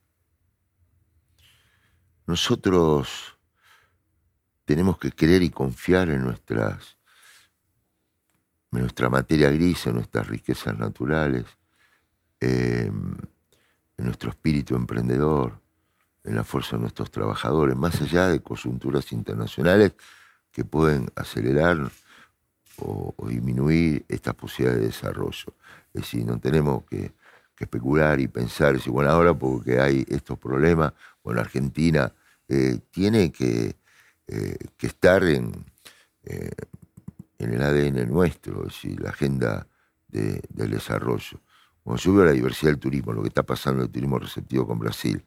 [2.27, 3.37] Nosotros
[4.71, 6.97] tenemos que creer y confiar en nuestras
[8.71, 11.43] nuestra materia gris, en nuestras riquezas naturales,
[12.39, 15.59] eh, en nuestro espíritu emprendedor,
[16.23, 19.91] en la fuerza de nuestros trabajadores, más allá de coyunturas internacionales
[20.53, 21.91] que pueden acelerar
[22.77, 25.53] o, disminuir estas posibilidades de desarrollo.
[25.93, 27.13] Es decir, no tenemos que,
[27.59, 32.11] especular y pensar, si bueno, ahora porque hay estos problemas, bueno, Argentina
[32.47, 33.75] eh, tiene que,
[34.31, 35.51] eh, que estar en,
[36.23, 36.49] eh,
[37.39, 39.67] en el ADN nuestro, es decir, la agenda
[40.07, 41.39] de- del desarrollo.
[41.83, 44.67] Cuando yo veo la diversidad del turismo, lo que está pasando en el turismo receptivo
[44.67, 45.23] con Brasil,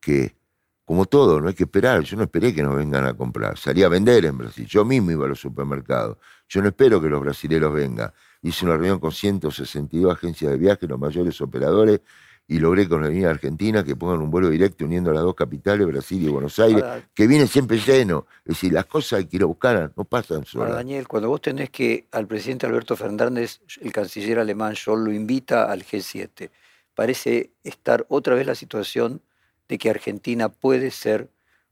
[0.00, 0.36] que
[0.84, 2.02] como todo, no hay que esperar.
[2.02, 3.58] Yo no esperé que nos vengan a comprar.
[3.58, 4.66] Salí a vender en Brasil.
[4.66, 6.16] Yo mismo iba a los supermercados.
[6.48, 8.10] Yo no espero que los brasileros vengan.
[8.40, 12.00] Hice una reunión con 162 agencias de viaje, los mayores operadores,
[12.50, 15.86] y logré con la línea argentina que pongan un vuelo directo uniendo las dos capitales,
[15.86, 18.26] Brasil y Buenos Aires, Ahora, que viene siempre lleno.
[18.38, 20.72] Es decir, las cosas hay que ir a buscar, no pasan Ahora, solas.
[20.72, 25.70] Daniel, cuando vos tenés que al presidente Alberto Fernández, el canciller alemán Scholz, lo invita
[25.70, 26.48] al G7,
[26.94, 29.20] parece estar otra vez la situación
[29.68, 31.30] de que Argentina puede ser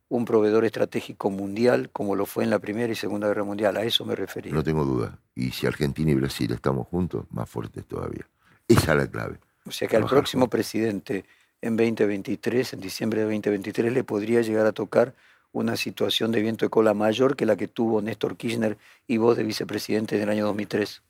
[0.09, 3.79] un proveedor estratégico mundial como lo fue en la Primera y Segunda Guerra Mundial.
[3.79, 4.53] A eso me refería.
[4.53, 5.19] No tengo duda.
[5.35, 8.29] Y si Argentina y Brasil estamos juntos, más fuertes todavía.
[8.69, 9.39] Esa es la clave.
[9.67, 11.25] O sea que al próximo presidente
[11.61, 15.15] en 2023, en diciembre de 2023, le podría llegar a tocar
[15.53, 18.77] una situación de viento de cola mayor que la que tuvo Néstor Kirchner
[19.07, 21.03] y vos de vicepresidente en el año 2003.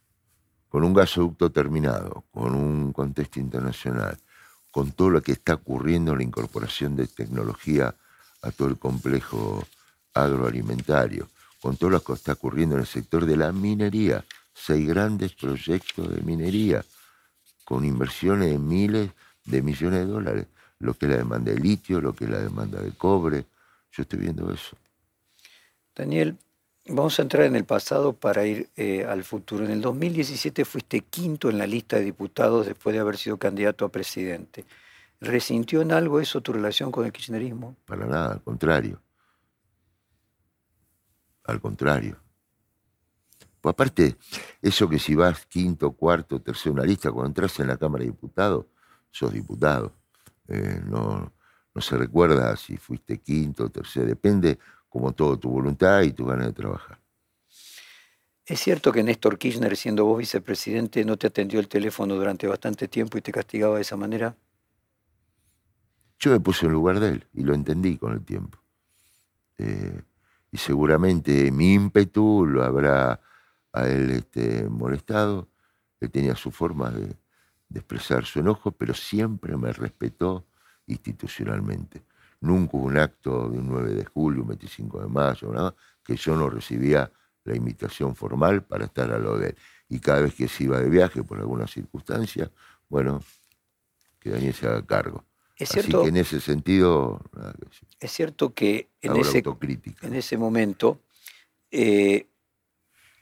[0.68, 4.18] con un gasoducto terminado, con un contexto internacional,
[4.70, 7.94] con todo lo que está ocurriendo en la incorporación de tecnología
[8.42, 9.64] a todo el complejo
[10.12, 11.28] agroalimentario,
[11.62, 16.14] con todo lo que está ocurriendo en el sector de la minería, seis grandes proyectos
[16.14, 16.84] de minería,
[17.66, 19.10] con inversiones de miles
[19.44, 20.46] de millones de dólares,
[20.78, 23.44] lo que es la demanda de litio, lo que es la demanda de cobre,
[23.90, 24.76] yo estoy viendo eso.
[25.94, 26.36] Daniel,
[26.86, 29.64] vamos a entrar en el pasado para ir eh, al futuro.
[29.64, 33.84] En el 2017 fuiste quinto en la lista de diputados después de haber sido candidato
[33.84, 34.64] a presidente.
[35.20, 37.74] ¿Resintió en algo eso tu relación con el kirchnerismo?
[37.84, 39.00] Para nada, al contrario.
[41.42, 42.16] Al contrario.
[43.66, 44.16] Pues aparte,
[44.62, 48.04] eso que si vas quinto, cuarto, tercero en una lista, cuando entras en la Cámara
[48.04, 48.66] de Diputados,
[49.10, 49.92] sos diputado.
[50.46, 51.32] Eh, no,
[51.74, 54.56] no se recuerda si fuiste quinto, tercero, depende
[54.88, 57.00] como todo tu voluntad y tu ganas de trabajar.
[58.44, 62.86] ¿Es cierto que Néstor Kirchner, siendo vos vicepresidente, no te atendió el teléfono durante bastante
[62.86, 64.36] tiempo y te castigaba de esa manera?
[66.20, 68.60] Yo me puse en lugar de él y lo entendí con el tiempo.
[69.58, 70.02] Eh,
[70.52, 73.20] y seguramente mi ímpetu lo habrá
[73.76, 75.48] a él este, molestado.
[76.00, 77.16] Él tenía su forma de,
[77.68, 80.46] de expresar su enojo, pero siempre me respetó
[80.86, 82.02] institucionalmente.
[82.40, 86.16] Nunca hubo un acto de un 9 de julio, un 25 de mayo, nada, que
[86.16, 87.10] yo no recibía
[87.44, 89.56] la invitación formal para estar a lo de él.
[89.88, 92.50] Y cada vez que se iba de viaje por alguna circunstancia,
[92.88, 93.22] bueno,
[94.20, 95.24] que Daniel se haga cargo.
[95.56, 97.22] Es cierto, Así que en ese sentido...
[97.98, 99.42] Es cierto que en, ese,
[100.02, 101.00] en ese momento
[101.70, 102.26] eh,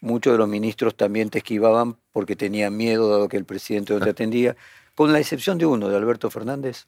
[0.04, 4.00] muchos de los ministros también te esquivaban porque tenían miedo, dado que el presidente no
[4.00, 4.56] te atendía,
[4.94, 6.86] con la excepción de uno, de Alberto Fernández.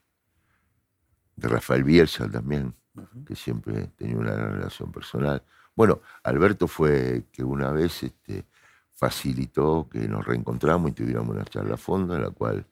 [1.34, 2.74] De Rafael Bielsa también,
[3.26, 5.42] que siempre tenía una relación personal.
[5.74, 8.44] Bueno, Alberto fue que una vez este,
[8.92, 12.66] facilitó que nos reencontramos y tuviéramos una charla a fondo en la cual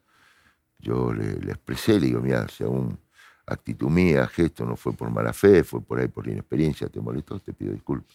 [0.78, 2.98] yo le, expresé, le digo, mira, si aún
[3.46, 7.38] actitud mía, gesto, no fue por mala fe, fue por ahí por inexperiencia, te molestó,
[7.40, 8.14] te pido disculpas.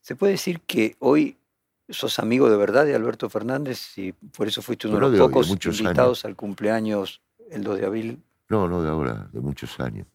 [0.00, 1.36] ¿Se puede decir que hoy
[1.88, 5.50] sos amigo de verdad de Alberto Fernández y por eso fuiste uno de los pocos
[5.50, 8.22] invitados al cumpleaños el 2 de abril?
[8.48, 10.06] No, no de ahora, de muchos años.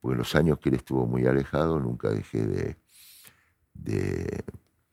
[0.00, 2.76] Porque en los años que él estuvo muy alejado nunca dejé de,
[3.74, 4.44] de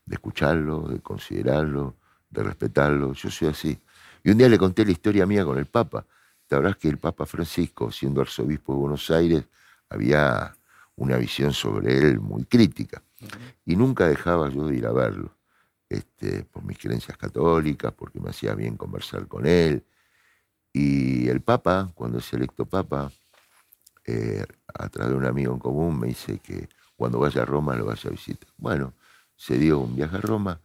[0.09, 1.95] escucharlo, de considerarlo,
[2.29, 3.13] de respetarlo.
[3.13, 3.79] Yo soy así.
[4.23, 6.05] Y un día le conté la historia mía con el Papa.
[6.49, 9.45] Sabrás que el Papa Francisco, siendo arzobispo de Buenos Aires,
[9.89, 10.53] había
[10.95, 13.01] una visión sobre él muy crítica.
[13.65, 15.35] Y nunca dejaba yo de ir a verlo,
[15.91, 19.85] este, por mis creencias católicas, porque me hacía bien conversar con él.
[20.71, 23.11] Y el Papa, cuando es electo Papa,
[24.05, 27.75] eh, a través de un amigo en común, me dice que cuando vaya a Roma
[27.75, 28.49] lo vaya a visitar.
[28.57, 28.93] Bueno,
[29.35, 30.61] se dio un viaje a Roma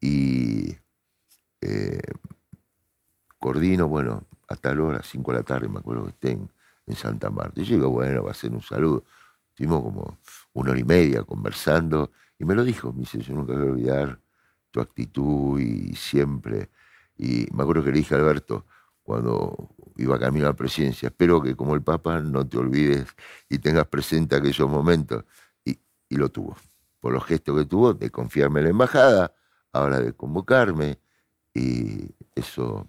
[0.00, 0.76] y
[1.62, 2.12] eh,
[3.38, 6.52] coordino, bueno, a tal hora, 5 de la tarde, me acuerdo que estén
[6.86, 7.62] en Santa Marta.
[7.62, 9.04] Y yo digo, bueno, va a ser un saludo.
[9.48, 10.18] Estuvimos como
[10.52, 13.70] una hora y media conversando y me lo dijo, me dice, yo nunca voy a
[13.70, 14.27] olvidar
[14.78, 16.70] tu actitud y siempre.
[17.16, 18.66] Y me acuerdo que le dije a Alberto,
[19.02, 23.06] cuando iba camino a la presidencia, espero que como el Papa no te olvides
[23.48, 25.24] y tengas presente aquellos momentos.
[25.64, 26.56] Y, y lo tuvo,
[27.00, 29.34] por los gestos que tuvo de confiarme en la embajada,
[29.72, 30.98] ahora de convocarme,
[31.54, 32.86] y eso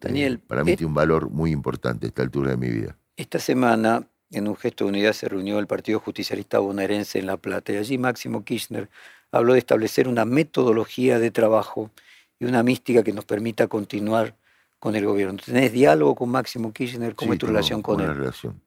[0.00, 2.96] Daniel, para mí tiene un valor muy importante a esta altura de mi vida.
[3.16, 7.36] Esta semana, en un gesto de unidad, se reunió el Partido Justicialista Bonaerense en La
[7.36, 8.88] Plata y allí Máximo Kirchner
[9.32, 11.90] habló de establecer una metodología de trabajo
[12.38, 14.36] y una mística que nos permita continuar
[14.78, 15.38] con el gobierno.
[15.44, 17.14] ¿Tenés diálogo con Máximo Kirchner?
[17.14, 18.14] ¿Cómo es tu relación con él?
[18.14, 18.60] relación.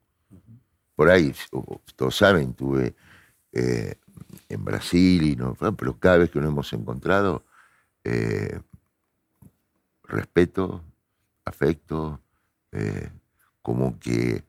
[0.96, 1.34] Por ahí,
[1.96, 2.96] todos saben, tuve
[3.52, 3.96] eh,
[4.50, 7.44] en Brasil, y no, pero cada vez que nos hemos encontrado,
[8.04, 8.60] eh,
[10.04, 10.82] respeto,
[11.44, 12.22] afecto,
[12.72, 13.10] eh,
[13.62, 14.44] como que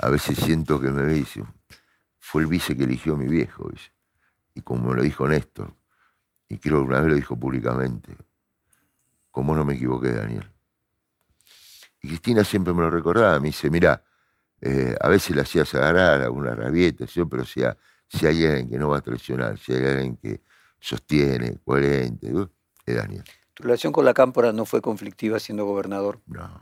[0.00, 1.44] a veces siento que me dice,
[2.18, 3.70] fue el vice que eligió mi viejo,
[4.54, 5.74] y como me lo dijo Néstor,
[6.48, 8.16] y creo que una vez lo dijo públicamente,
[9.30, 10.50] como no me equivoqué, Daniel.
[12.02, 14.02] Y Cristina siempre me lo recordaba, me dice, mira,
[14.60, 17.62] eh, a veces le hacías agarrar alguna rabieta, pero si,
[18.08, 20.42] si hay alguien que no va a traicionar, si hay alguien que
[20.78, 22.32] sostiene, coherente,
[22.84, 23.24] es Daniel.
[23.54, 26.20] ¿Tu relación con la Cámpora no fue conflictiva siendo gobernador?
[26.26, 26.60] No.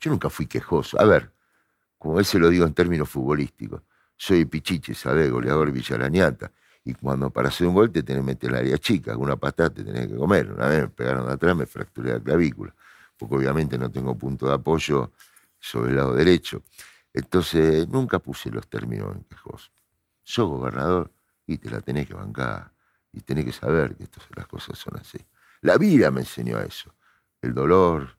[0.00, 1.00] Yo nunca fui quejoso.
[1.00, 1.32] A ver,
[1.98, 3.82] como él se lo digo en términos futbolísticos,
[4.16, 5.30] soy Pichiche, ¿sabes?
[5.30, 6.52] Goleador Villarañata.
[6.84, 9.70] Y cuando para hacer un gol te tenés que meter el área chica, alguna patada
[9.70, 10.52] te tenés que comer.
[10.52, 12.74] Una vez me pegaron de atrás, me fracturé la clavícula.
[13.16, 15.12] Porque obviamente no tengo punto de apoyo
[15.58, 16.62] sobre el lado derecho.
[17.12, 19.70] Entonces, nunca puse los términos en quejoso.
[20.22, 21.10] Soy gobernador
[21.46, 22.70] y te la tenés que bancar.
[23.12, 25.18] Y tenés que saber que las cosas son así.
[25.62, 26.94] La vida me enseñó eso.
[27.40, 28.18] El dolor,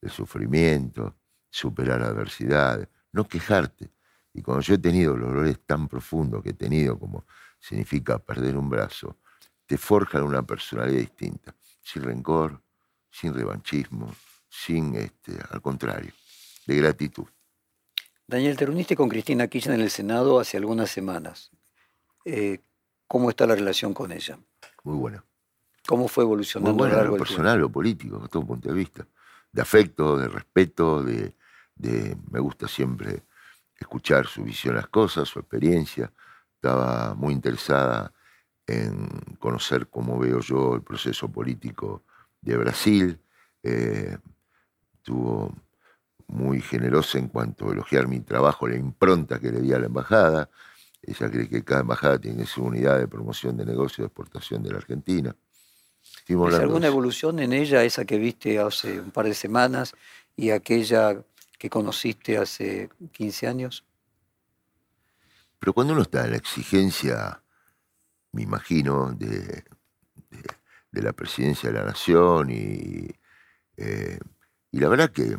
[0.00, 1.16] el sufrimiento,
[1.50, 3.90] superar adversidades, no quejarte.
[4.32, 7.24] Y cuando yo he tenido los dolores tan profundos que he tenido, como
[7.64, 9.16] significa perder un brazo,
[9.64, 12.60] te forjan una personalidad distinta, sin rencor,
[13.10, 14.14] sin revanchismo,
[14.48, 16.12] sin, este, al contrario,
[16.66, 17.24] de gratitud.
[18.26, 21.50] Daniel, te reuniste con Cristina Kirchner en el Senado hace algunas semanas.
[22.26, 22.60] Eh,
[23.06, 24.38] ¿Cómo está la relación con ella?
[24.82, 25.24] Muy buena.
[25.86, 29.06] ¿Cómo fue evolucionando a lo largo personal o político, a todo punto de vista.
[29.52, 31.34] De afecto, de respeto, de,
[32.30, 33.22] me gusta siempre
[33.78, 36.12] escuchar su visión a las cosas, su experiencia.
[36.64, 38.10] Estaba muy interesada
[38.66, 39.06] en
[39.38, 42.04] conocer cómo veo yo el proceso político
[42.40, 43.20] de Brasil.
[43.62, 44.16] Eh,
[44.94, 45.54] estuvo
[46.28, 49.84] muy generosa en cuanto a elogiar mi trabajo, la impronta que le di a la
[49.88, 50.48] embajada.
[51.02, 54.70] Ella cree que cada embajada tiene su unidad de promoción de negocio de exportación de
[54.70, 55.36] la Argentina.
[56.26, 59.92] ¿Es alguna evolución en ella, esa que viste hace un par de semanas
[60.34, 61.22] y aquella
[61.58, 63.84] que conociste hace 15 años?
[65.64, 67.42] Pero cuando uno está en la exigencia,
[68.32, 69.64] me imagino, de,
[70.92, 73.08] la presidencia de la nación y,
[73.78, 74.18] eh,
[74.70, 75.38] y la verdad que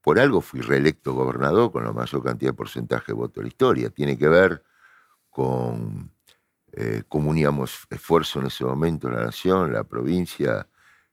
[0.00, 3.48] por algo fui reelecto gobernador con la mayor cantidad de porcentaje de votos de la
[3.48, 3.90] historia.
[3.90, 4.64] Tiene que ver
[5.28, 6.14] con
[6.72, 10.66] eh, comuníamos esfuerzo en ese momento la nación, la provincia,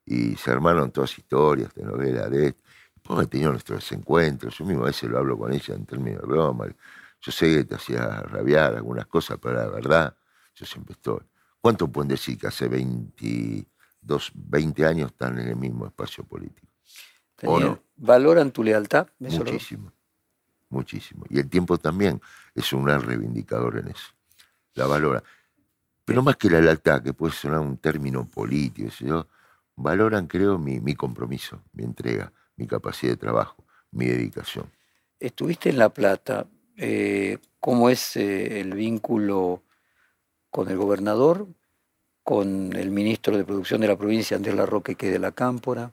[0.06, 2.56] y se armaron todas historias, de novelas de
[3.04, 6.22] Después he tenido nuestros encuentros, yo mismo a veces lo hablo con ella en términos
[6.22, 6.68] de broma.
[7.20, 10.16] Yo sé que te hacía rabiar algunas cosas, pero la verdad,
[10.56, 11.20] yo siempre estoy.
[11.60, 16.68] ¿Cuánto pueden decir que hace 22, 20 años están en el mismo espacio político?
[17.98, 19.08] ¿Valoran tu lealtad?
[19.20, 19.92] Muchísimo,
[20.70, 21.26] muchísimo.
[21.30, 22.22] Y el tiempo también
[22.56, 24.14] es un gran reivindicador en eso.
[24.76, 25.22] La valora.
[26.06, 29.28] Pero más que la lealtad, que puede sonar un término político, yo,
[29.76, 34.72] valoran, creo, mi, mi compromiso, mi entrega mi capacidad de trabajo, mi dedicación.
[35.20, 36.48] Estuviste en La Plata.
[36.78, 39.64] Eh, ¿Cómo es eh, el vínculo
[40.50, 41.48] con el gobernador,
[42.24, 45.92] con el ministro de Producción de la provincia, Andrés Larroque, que de la Cámpora?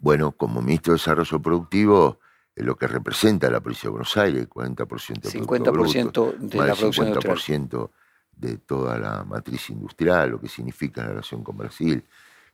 [0.00, 2.20] Bueno, como ministro de Desarrollo Productivo,
[2.54, 7.90] lo que representa la provincia de Buenos Aires, 40% de 50% de la producción 50%
[8.36, 12.04] de toda la matriz industrial, lo que significa la relación con Brasil.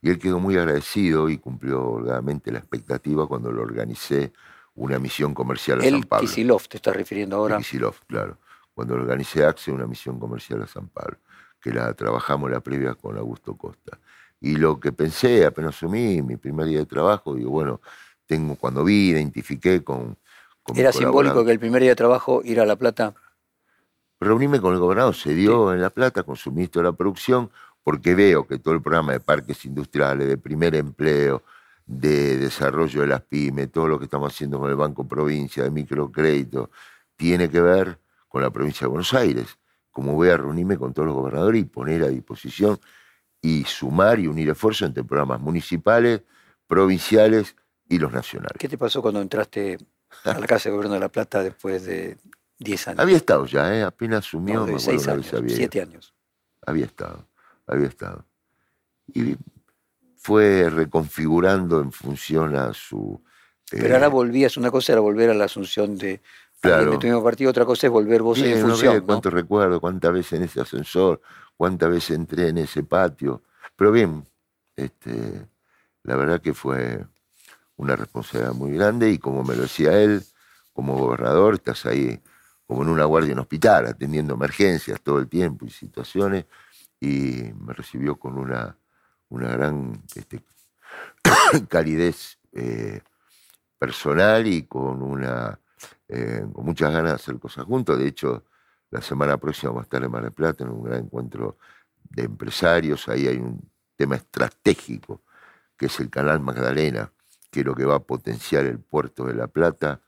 [0.04, 4.34] Y él quedó muy agradecido y cumplió holgadamente la expectativa cuando lo organicé
[4.74, 6.28] una misión comercial a San Pablo.
[6.28, 7.56] Kisilov te estás refiriendo ahora.
[7.56, 8.36] Kisilov, claro.
[8.74, 11.16] Cuando organicé AXE, una misión comercial a San Pablo,
[11.58, 13.98] que la trabajamos la previa con Augusto Costa.
[14.40, 17.80] Y lo que pensé, apenas asumí mi primer día de trabajo, digo, bueno,
[18.26, 20.18] tengo, cuando vi, identifiqué con...
[20.74, 23.14] ¿Era simbólico que el primer día de trabajo ir a La Plata?
[24.20, 27.50] Reunirme con el gobernador, se dio en La Plata con su ministro de la Producción,
[27.84, 31.42] porque veo que todo el programa de parques industriales, de primer empleo,
[31.86, 35.70] de desarrollo de las pymes, todo lo que estamos haciendo con el Banco Provincia, de
[35.70, 36.70] microcrédito,
[37.14, 39.58] tiene que ver con la provincia de Buenos Aires.
[39.90, 42.80] Como voy a reunirme con todos los gobernadores y poner a disposición
[43.42, 46.22] y sumar y unir esfuerzos entre programas municipales,
[46.66, 47.54] provinciales
[47.86, 48.56] y los nacionales.
[48.58, 49.76] ¿Qué te pasó cuando entraste
[50.24, 52.16] a la Casa de Gobierno de La Plata después de
[52.58, 53.00] 10 años?
[53.00, 53.82] Había estado ya, ¿eh?
[53.82, 54.66] apenas asumió.
[54.66, 56.14] No, seis años, siete años.
[56.66, 57.26] Había estado
[57.66, 58.24] había estado.
[59.06, 59.36] Y
[60.16, 63.20] fue reconfigurando en función a su...
[63.70, 66.20] Pero ahora eh, volvías, una cosa era volver a la asunción de,
[66.60, 66.92] claro.
[66.92, 68.96] de tu partido, otra cosa es volver vos en función.
[68.96, 71.20] No Cuánto recuerdo, cuántas veces en ese ascensor,
[71.56, 73.42] cuántas veces entré en ese patio.
[73.76, 74.24] Pero bien,
[74.76, 75.46] este,
[76.02, 77.04] la verdad que fue
[77.76, 80.22] una responsabilidad muy grande y como me lo decía él,
[80.72, 82.20] como gobernador, estás ahí
[82.66, 86.46] como en una guardia en hospital, atendiendo emergencias todo el tiempo y situaciones
[87.04, 88.78] y me recibió con una,
[89.28, 90.42] una gran este,
[91.68, 93.02] calidez eh,
[93.78, 95.60] personal y con, una,
[96.08, 97.98] eh, con muchas ganas de hacer cosas juntos.
[97.98, 98.44] De hecho,
[98.90, 101.58] la semana próxima vamos a estar en Mar del Plata en un gran encuentro
[102.04, 103.08] de empresarios.
[103.08, 105.22] Ahí hay un tema estratégico
[105.76, 107.12] que es el Canal Magdalena,
[107.50, 110.00] que es lo que va a potenciar el puerto de La Plata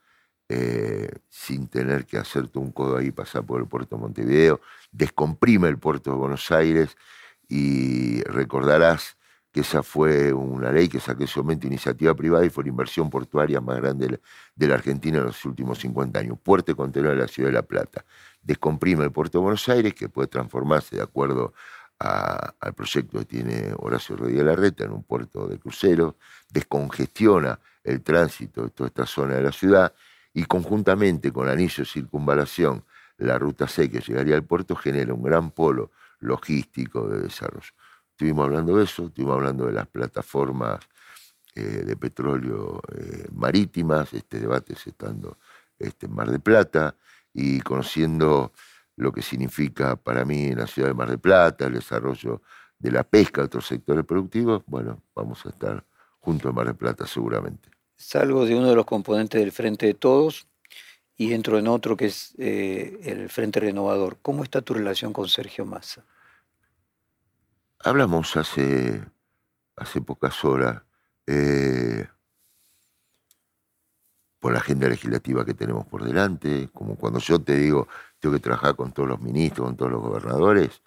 [0.49, 5.67] eh, sin tener que hacerte un codo ahí, pasar por el puerto de Montevideo, descomprime
[5.67, 6.95] el puerto de Buenos Aires
[7.49, 9.17] y recordarás
[9.51, 13.09] que esa fue una ley que saqué su momento iniciativa privada y fue la inversión
[13.09, 14.19] portuaria más grande
[14.55, 16.37] de la Argentina en los últimos 50 años.
[16.41, 18.05] Puerto contenedor de la Ciudad de La Plata.
[18.41, 21.53] Descomprime el puerto de Buenos Aires, que puede transformarse de acuerdo
[21.99, 26.17] al proyecto que tiene Horacio Rodríguez Larreta en un puerto de crucero,
[26.49, 29.93] descongestiona el tránsito de toda esta zona de la ciudad
[30.37, 32.83] y conjuntamente con anillo de circunvalación,
[33.17, 37.71] la ruta C que llegaría al puerto genera un gran polo logístico de desarrollo.
[38.11, 40.77] Estuvimos hablando de eso, estuvimos hablando de las plataformas
[41.55, 45.39] eh, de petróleo eh, marítimas, este debate estando
[45.79, 46.95] este, en Mar de Plata
[47.33, 48.51] y conociendo
[48.95, 52.43] lo que significa para mí la ciudad de Mar de Plata, el desarrollo
[52.77, 55.83] de la pesca, otros sectores productivos, bueno, vamos a estar
[56.19, 57.76] junto a Mar de Plata seguramente.
[57.97, 60.47] Salgo de uno de los componentes del Frente de Todos
[61.17, 64.17] y entro en otro que es eh, el Frente Renovador.
[64.21, 66.05] ¿Cómo está tu relación con Sergio Massa?
[67.79, 69.03] Hablamos hace,
[69.75, 70.83] hace pocas horas
[71.25, 72.07] eh,
[74.39, 77.87] por la agenda legislativa que tenemos por delante, como cuando yo te digo,
[78.19, 80.83] tengo que trabajar con todos los ministros, con todos los gobernadores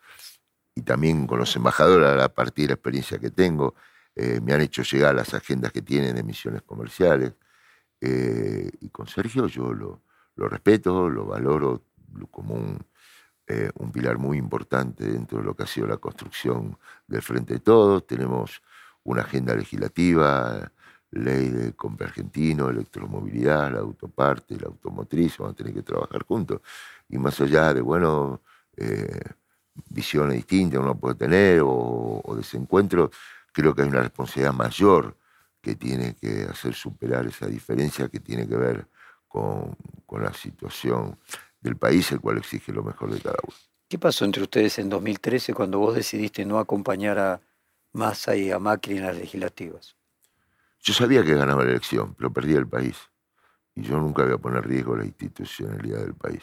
[0.76, 3.74] y también con los embajadores a partir de la experiencia que tengo.
[4.16, 7.32] Eh, me han hecho llegar las agendas que tienen de misiones comerciales.
[8.00, 10.02] Eh, y con Sergio yo lo,
[10.48, 11.84] respeto, lo valoro
[12.30, 12.78] como
[13.46, 17.54] eh, un, pilar muy importante dentro de lo que ha sido la construcción del Frente
[17.54, 18.06] de Todos.
[18.06, 18.62] Tenemos
[19.04, 20.72] una agenda legislativa,
[21.12, 26.60] ley de compra argentino, electromovilidad, la autoparte, la automotriz, vamos a tener que trabajar juntos.
[27.08, 28.42] Y más allá de, bueno,
[29.88, 33.10] visiones distintas uno puede tener o, o desencuentros,
[33.52, 35.16] creo que hay una responsabilidad mayor
[35.60, 38.86] que tiene que hacer superar esa diferencia que tiene que ver
[39.28, 39.76] con,
[40.20, 41.18] la situación
[41.60, 43.56] del país, el cual exige lo mejor de cada uno.
[43.88, 47.40] ¿Qué pasó entre ustedes en 2013 cuando vos decidiste no acompañar a
[47.92, 49.96] Massa y a Macri en las legislativas?
[50.82, 52.96] Yo sabía que ganaba la elección, pero perdía el país.
[53.74, 56.42] Y yo nunca voy a poner en riesgo la institucionalidad del país.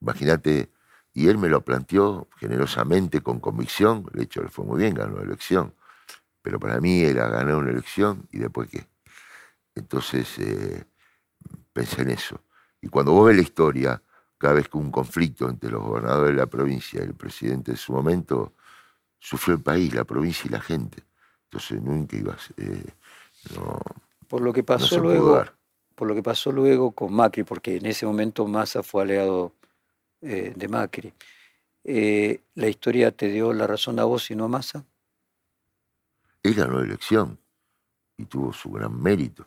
[0.00, 0.70] Imagínate,
[1.14, 4.04] y él me lo planteó generosamente, con convicción.
[4.12, 5.74] De hecho, le fue muy bien, ganó la elección.
[6.42, 8.86] Pero para mí era ganar una elección y después qué.
[9.74, 10.84] Entonces eh,
[11.72, 12.40] pensé en eso.
[12.80, 14.02] Y cuando vos ves la historia,
[14.38, 17.78] cada vez que un conflicto entre los gobernadores de la provincia y el presidente de
[17.78, 18.54] su momento,
[19.20, 21.04] sufrió el país, la provincia y la gente.
[21.44, 22.52] Entonces nunca ibas.
[22.56, 22.84] Eh,
[23.54, 23.78] no,
[24.32, 25.44] por lo que pasó luego,
[25.94, 29.52] por lo que pasó luego con Macri, porque en ese momento Massa fue aliado
[30.22, 31.12] eh, de Macri.
[31.84, 34.86] Eh, ¿La historia te dio la razón a vos y no a Massa?
[36.42, 37.38] Él ganó la elección
[38.16, 39.46] y tuvo su gran mérito.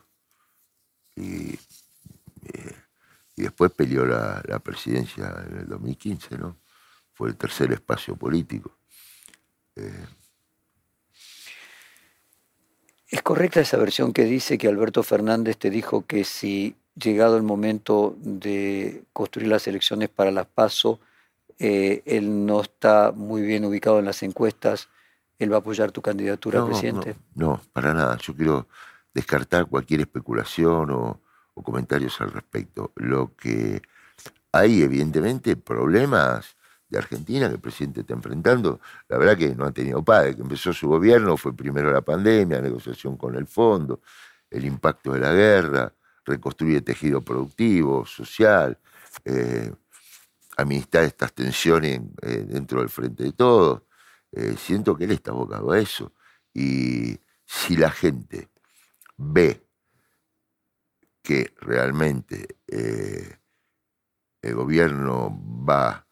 [1.14, 1.58] Y
[3.36, 6.56] y después peleó la, presidencia en el 2015, ¿no?
[7.12, 8.72] Fue el tercer espacio político.
[9.76, 10.06] Eh,
[13.08, 17.42] ¿Es correcta esa versión que dice que Alberto Fernández te dijo que si llegado el
[17.42, 20.98] momento de construir las elecciones para las PASO,
[21.58, 24.88] eh, él no está muy bien ubicado en las encuestas,
[25.38, 27.16] él va a apoyar tu candidatura a presidente?
[27.34, 28.16] No, no, para nada.
[28.18, 28.68] Yo quiero
[29.12, 31.20] descartar cualquier especulación o,
[31.54, 32.92] o comentarios al respecto.
[32.96, 33.82] Lo que
[34.52, 36.56] hay, evidentemente, problemas
[36.88, 38.80] de Argentina que el presidente está enfrentando.
[39.08, 42.60] La verdad que no ha tenido padre, que empezó su gobierno, fue primero la pandemia,
[42.60, 44.00] negociación con el fondo,
[44.50, 45.92] el impacto de la guerra,
[46.24, 48.78] reconstruye tejido productivo, social,
[49.24, 49.72] eh,
[50.56, 53.82] administrar estas tensiones eh, dentro del frente de todos.
[54.36, 56.12] Eh, siento que él está abocado a eso.
[56.52, 58.50] Y si la gente
[59.16, 59.66] ve
[61.22, 63.38] que realmente eh,
[64.42, 65.36] el gobierno
[65.68, 66.06] va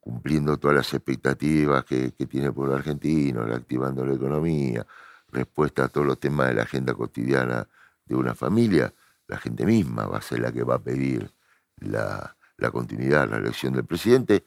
[0.00, 4.86] cumpliendo todas las expectativas que, tiene por los argentinos, reactivando la economía,
[5.30, 7.68] respuesta a todos los temas de la agenda cotidiana
[8.06, 8.92] de una familia,
[9.26, 11.30] la gente misma va a ser la que va a pedir
[11.76, 12.34] la,
[12.72, 14.46] continuidad, la elección del presidente,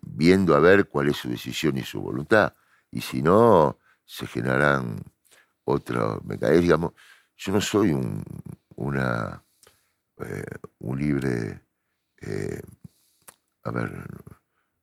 [0.00, 2.54] viendo a ver cuál es su decisión y su voluntad.
[2.90, 4.96] Y si no, se generarán
[5.64, 6.92] otros mecanismos, digamos,
[7.36, 8.22] yo no soy un,
[8.76, 9.42] una,
[10.18, 10.44] eh,
[10.80, 11.62] un libre,
[12.20, 12.60] eh,
[13.64, 14.06] a ver,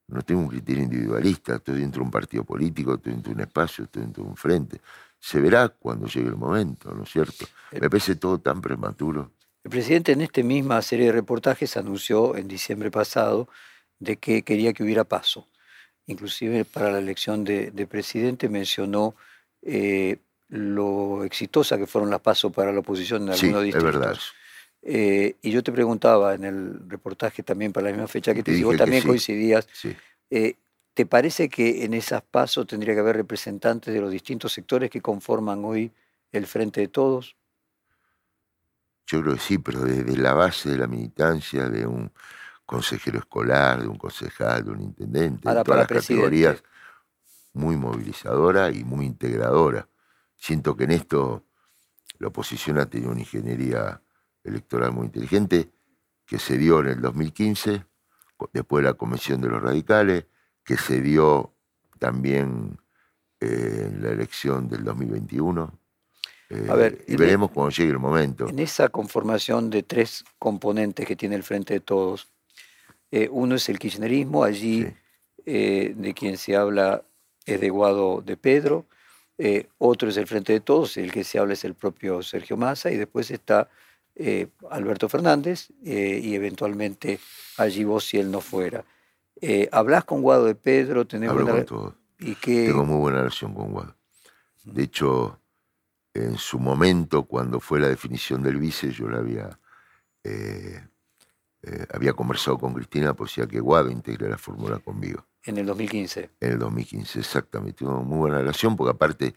[0.07, 3.41] no tengo un criterio individualista, estoy dentro de un partido político, estoy dentro de un
[3.41, 4.81] espacio, estoy dentro de un frente.
[5.19, 7.45] Se verá cuando llegue el momento, ¿no es cierto?
[7.71, 9.31] Me parece todo tan prematuro.
[9.63, 13.49] El presidente en esta misma serie de reportajes anunció en diciembre pasado
[13.99, 15.47] de que quería que hubiera paso.
[16.07, 19.15] Inclusive para la elección de, presidente mencionó
[19.61, 24.17] eh, lo exitosa que fueron las pasos para la oposición en algunos sí, Es verdad.
[24.81, 28.51] Eh, y yo te preguntaba en el reportaje también para la misma fecha que te,
[28.51, 29.67] digo, también coincidías.
[30.29, 30.55] Eh,
[30.93, 35.01] ¿Te parece que en esas pasos tendría que haber representantes de los distintos sectores que
[35.01, 35.91] conforman hoy
[36.31, 37.35] el Frente de Todos?
[39.07, 42.11] Yo creo que sí, pero desde la base de la militancia de un
[42.69, 46.63] consejero escolar, de un concejal, de un intendente, de todas las categorías,
[47.53, 49.89] muy movilizadora y muy integradora.
[50.35, 51.45] Siento que en esto
[52.19, 54.03] la oposición ha tenido una ingeniería
[54.43, 55.71] electoral muy inteligente
[56.27, 57.85] que se dio en el 2015,
[58.53, 60.27] después de la Convención de los Radicales,
[60.63, 61.55] que se dio
[61.97, 62.77] también
[63.39, 65.73] eh, en la elección del 2021.
[66.69, 68.47] a ver, eh, y veremos cuando llegue el momento.
[68.47, 72.27] En esa conformación de tres componentes que tiene el Frente de Todos,
[73.11, 74.87] eh, uno es el kirchnerismo, allí
[75.45, 77.03] de quien se habla
[77.45, 78.85] es de Guado de Pedro,
[79.41, 82.57] eh, otro es el Frente de Todos, el que se habla es el propio Sergio
[82.57, 83.69] Massa, y después está
[84.15, 87.19] eh, Alberto Fernández, eh, y eventualmente
[87.55, 88.83] allí vos si él no fuera.
[89.71, 91.07] ¿Hablas con Guado de Pedro?
[91.07, 91.93] Tenés Hablo con todos.
[92.19, 93.95] ¿Y Tengo muy buena relación con Guado.
[94.65, 95.39] De hecho,
[96.13, 99.57] en su momento, cuando fue la definición del vice, yo la había,
[101.93, 105.25] había conversado con Cristina, por si que Guado integre la fórmula conmigo.
[105.43, 106.29] En el 2015.
[106.39, 107.79] En el 2015, exactamente.
[107.79, 109.35] Tuvo muy buena relación porque aparte,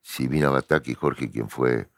[0.00, 1.88] si Vina Bataki, Jorge, quien fue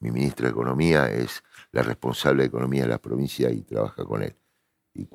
[0.00, 1.42] mi ministro de Economía, es
[1.72, 4.34] la responsable de Economía de la provincia y trabaja con él.
[4.94, 5.08] ¿Y,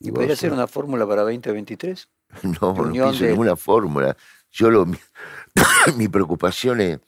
[0.00, 2.08] ¿Y podría ser una fórmula para 2023?
[2.60, 4.16] No, no pienso ninguna fórmula.
[4.50, 4.84] Yo lo,
[5.96, 6.98] mi preocupación es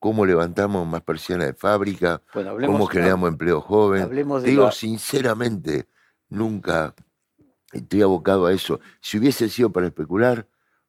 [0.00, 4.10] cómo levantamos más persianas de fábrica, cómo generamos empleo joven.
[4.42, 5.88] Digo, sinceramente,
[6.30, 6.94] nunca
[7.70, 8.80] estoy abocado a eso.
[9.00, 10.48] Si hubiese sido para especular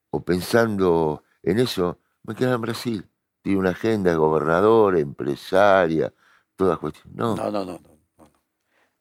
[0.10, 3.06] o pensando en eso, me quedaba en Brasil.
[3.44, 6.14] Tiene una agenda de gobernador, empresaria,
[6.56, 7.16] todas cuestiones.
[7.16, 7.82] No, no, no, no.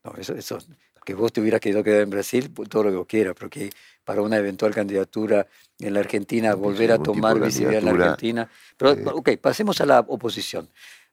[0.05, 0.59] no, eso, eso
[1.05, 3.51] que vos te hubieras quedado quedar en Brasil, pues, todo lo que vos quieras, pero
[3.51, 3.71] que
[4.11, 5.47] para una eventual candidatura
[5.79, 8.51] en la Argentina, volver a tomar visibilidad en la Argentina.
[8.77, 10.69] Pero, eh, ok, pasemos a la oposición.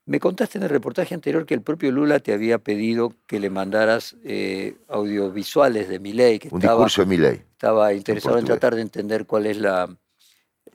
[0.08, 3.52] Me contaste en el reportaje anterior que el propio Lula te había pedido que le
[3.52, 6.40] mandaras eh, audiovisuales de Milei.
[6.40, 7.44] Que Un estaba, discurso de Milei.
[7.52, 9.96] Estaba interesado en, tratar de entender cuál es la...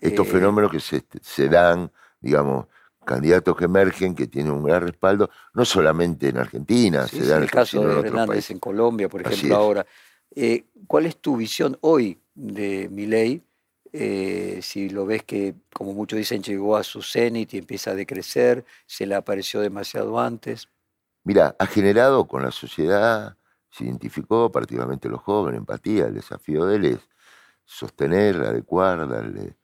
[0.00, 2.66] Estos eh, fenómenos que se, se, dan, digamos,
[3.04, 7.42] candidatos que emergen, que tienen un gran respaldo, no solamente en Argentina, se dan en
[7.42, 9.84] el caso de Hernández en Colombia, por ejemplo, ahora.
[10.34, 13.42] Eh, ¿Cuál es tu visión hoy de Milei?
[13.92, 17.94] Eh, si lo ves que, como muchos dicen, llegó a su cenit y empieza a
[17.94, 20.68] decrecer, se le apareció demasiado antes.
[21.24, 23.36] Mira, ha generado con la sociedad,
[23.70, 26.06] se identificó, particularmente los jóvenes, empatía.
[26.06, 26.98] El desafío de él es
[27.64, 29.56] sostener, adecuar, darle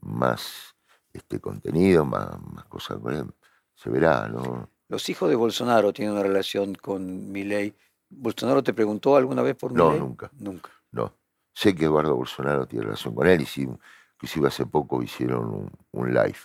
[0.00, 0.74] más
[1.12, 2.98] este contenido, más, más cosas.
[3.74, 4.70] Se verá, ¿no?
[4.88, 7.74] Los hijos de Bolsonaro tienen una relación con Milei.
[8.16, 10.00] ¿Bolsonaro te preguntó alguna vez por No, Milei?
[10.00, 10.30] nunca.
[10.38, 10.70] Nunca.
[10.90, 11.14] No.
[11.52, 13.68] Sé que Eduardo Bolsonaro tiene relación con él y sí,
[14.14, 16.38] inclusive hace poco hicieron un, live.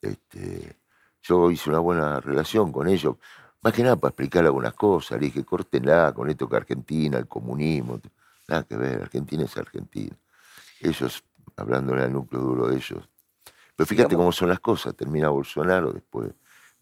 [0.00, 0.76] Este,
[1.22, 3.16] yo hice una buena relación con ellos,
[3.62, 5.20] más que nada para explicar algunas cosas.
[5.20, 8.00] Le dije, córtenla con esto que Argentina, el comunismo,
[8.48, 10.16] nada que ver, Argentina es Argentina.
[10.80, 11.24] Ellos,
[11.56, 13.08] hablándole al núcleo duro de ellos.
[13.74, 16.30] Pero fíjate cómo son las cosas, termina Bolsonaro después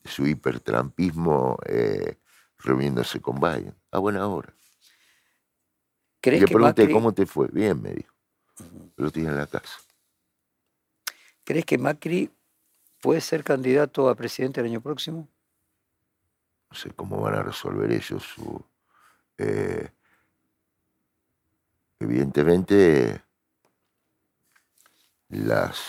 [0.03, 2.18] de su hipertrampismo eh,
[2.59, 4.55] reuniéndose con Biden, a buena hora.
[6.22, 7.48] le pregunté, ¿cómo te fue?
[7.48, 8.14] Bien, me dijo.
[8.96, 9.78] Lo tiene en la casa.
[11.44, 12.30] ¿Crees que Macri
[13.00, 15.28] puede ser candidato a presidente el año próximo?
[16.70, 18.64] No sé cómo van a resolver ellos su...
[19.36, 19.90] Eh,
[21.98, 23.22] evidentemente,
[25.28, 25.80] las,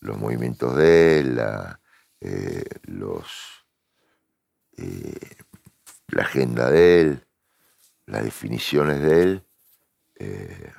[0.00, 1.40] los movimientos de él,
[2.20, 3.66] eh, los,
[4.76, 5.36] eh,
[6.12, 7.26] la agenda de él,
[8.06, 9.44] las definiciones de él,
[10.16, 10.72] eh,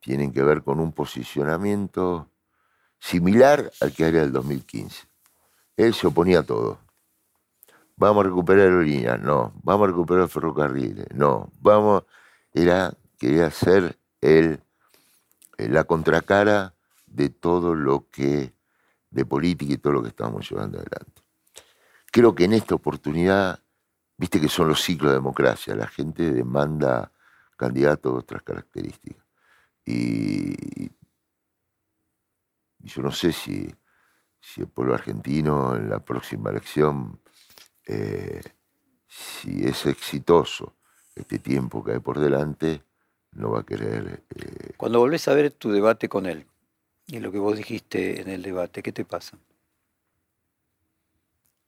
[0.00, 2.30] tienen que ver con un posicionamiento
[2.98, 5.06] similar al que era el 2015.
[5.76, 6.78] Él se oponía a todo.
[7.96, 9.52] Vamos a recuperar aerolíneas, no.
[9.62, 11.50] Vamos a recuperar ferrocarriles, no.
[11.60, 12.04] Vamos,
[12.54, 14.60] era, quería ser él
[15.58, 16.74] la contracara
[17.06, 18.54] de todo lo que,
[19.10, 21.15] de política y todo lo que estamos llevando adelante.
[22.16, 23.62] Creo que en esta oportunidad,
[24.16, 27.12] viste que son los ciclos de democracia, la gente demanda
[27.58, 29.22] candidatos de otras características.
[29.84, 30.88] Y,
[32.78, 33.68] yo no sé si,
[34.40, 37.20] si, el pueblo argentino en la próxima elección,
[37.86, 38.40] eh,
[39.06, 40.74] si es exitoso
[41.14, 42.82] este tiempo que hay por delante,
[43.32, 44.24] no va a querer...
[44.34, 46.46] Eh, Cuando volvés a ver tu debate con él,
[47.08, 49.36] y lo que vos dijiste en el debate, ¿qué te pasa?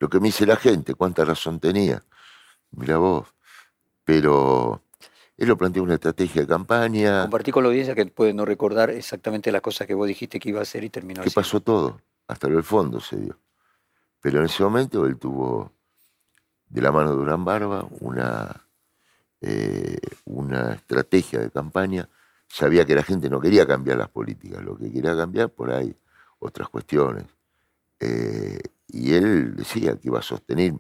[0.01, 2.03] Lo que me dice la gente, cuánta razón tenía.
[2.71, 3.27] Mira vos.
[4.05, 4.83] Pero
[5.37, 7.23] él lo planteó una estrategia de campaña.
[7.23, 10.49] Compartí con la audiencia que puede no recordar exactamente las cosas que vos dijiste que
[10.49, 13.39] iba a hacer y terminó Que pasó todo, hasta el fondo se dio.
[14.21, 15.73] Pero en ese momento él tuvo,
[16.69, 18.67] de la mano de Durán Barba, una,
[19.41, 22.09] eh, una estrategia de campaña
[22.49, 25.95] sabía que la gente no quería cambiar las políticas, lo que quería cambiar por ahí
[26.39, 27.27] otras cuestiones.
[28.01, 30.75] Eh, y él decía que iba a sostener,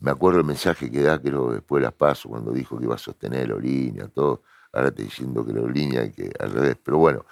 [0.00, 2.96] me acuerdo el mensaje que da, creo, después de las pasos, cuando dijo que iba
[2.96, 4.42] a sostener la línea, todo,
[4.72, 7.24] ahora te diciendo que la línea que al revés, pero bueno,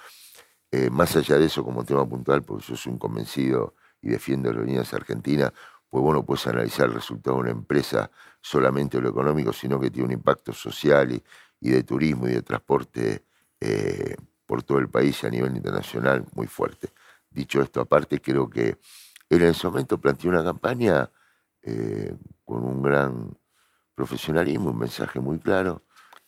[0.70, 4.52] eh, más allá de eso como tema puntual, porque yo soy un convencido y defiendo
[4.52, 5.52] las líneas argentinas,
[5.88, 8.10] pues bueno, puedes analizar el resultado de una empresa
[8.40, 11.22] solamente lo económico, sino que tiene un impacto social y,
[11.60, 13.24] y de turismo y de transporte
[13.60, 14.14] eh,
[14.46, 16.90] por todo el país y a nivel internacional muy fuerte.
[17.28, 18.78] Dicho esto, aparte, creo que
[19.30, 21.10] él en ese momento planteó una campaña
[21.62, 22.14] eh,
[22.44, 23.38] con un gran
[23.94, 25.82] profesionalismo, un mensaje muy claro,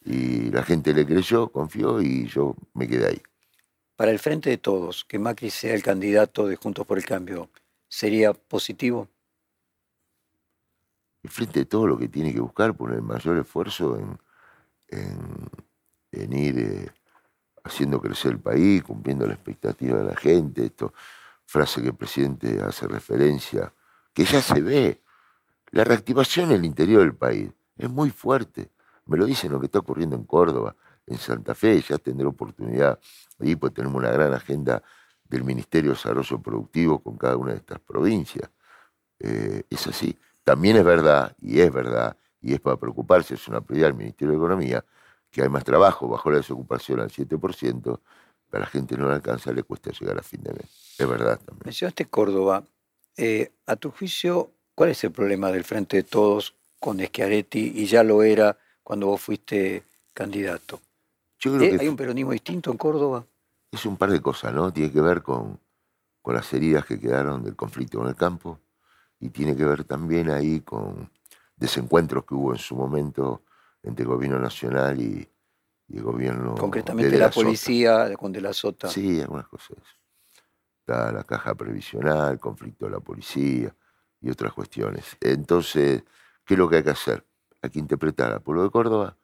[0.04, 3.22] y la gente le creyó, confió y yo me quedé ahí.
[3.96, 7.50] Para el frente de todos, que Macri sea el candidato de Juntos por el Cambio,
[7.88, 9.08] ¿sería positivo?
[11.22, 14.18] El frente de todo lo que tiene que buscar, poner el mayor esfuerzo en,
[16.10, 16.90] en, ir eh,
[17.64, 20.92] haciendo crecer el país, cumpliendo la expectativa de la gente, esto,
[21.52, 23.74] frase que el presidente hace referencia,
[24.14, 25.02] que ya se ve.
[25.70, 28.70] La reactivación en el interior del país es muy fuerte.
[29.04, 30.74] Me lo dicen lo que está ocurriendo en Córdoba,
[31.06, 32.98] en Santa Fe, ya tendré oportunidad.
[33.38, 34.82] Ahí pues tenemos una gran agenda
[35.28, 38.48] del Ministerio de Desarrollo Productivo con cada una de estas provincias.
[39.18, 40.18] Eh, es así.
[40.44, 44.32] También es verdad, y es verdad, y es para preocuparse, es una prioridad del Ministerio
[44.32, 44.84] de Economía,
[45.30, 48.00] que hay más trabajo, bajó la desocupación al 7%,
[48.52, 50.94] para la gente no le alcanza, le cuesta llegar a fin de mes.
[50.98, 51.62] Es verdad también.
[51.64, 52.62] Mencionaste Córdoba.
[53.16, 57.86] Eh, a tu juicio, ¿cuál es el problema del Frente de Todos con Schiaretti y
[57.86, 60.82] ya lo era cuando vos fuiste candidato.
[61.38, 61.76] Yo creo ¿Eh?
[61.76, 63.24] que ¿Hay un peronismo distinto en Córdoba?
[63.70, 64.70] es un par de cosas, ¿no?
[64.70, 65.58] Tiene que ver con,
[66.20, 68.60] con las heridas que quedaron del conflicto con el campo
[69.18, 71.10] y tiene que ver también ahí con
[71.56, 73.44] desencuentros que hubo en su momento
[73.82, 75.26] entre el gobierno nacional y
[75.98, 77.44] el gobierno Concretamente de la, Sota.
[77.44, 78.88] policía con De la Sota.
[78.88, 79.76] Sí, algunas cosas.
[80.80, 83.74] Está la caja previsional, conflicto de la policía
[84.20, 85.16] y otras cuestiones.
[85.20, 86.02] Entonces,
[86.44, 87.24] ¿qué es lo que hay que hacer?
[87.60, 89.16] Hay que interpretar al pueblo de Córdoba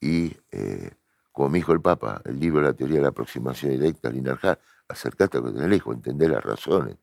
[0.00, 0.90] y, eh,
[1.32, 5.36] como me dijo el Papa, el libro La teoría de la aproximación directa, Linarjar, acercate
[5.38, 6.96] a lo que tenés lejos, entender las razones.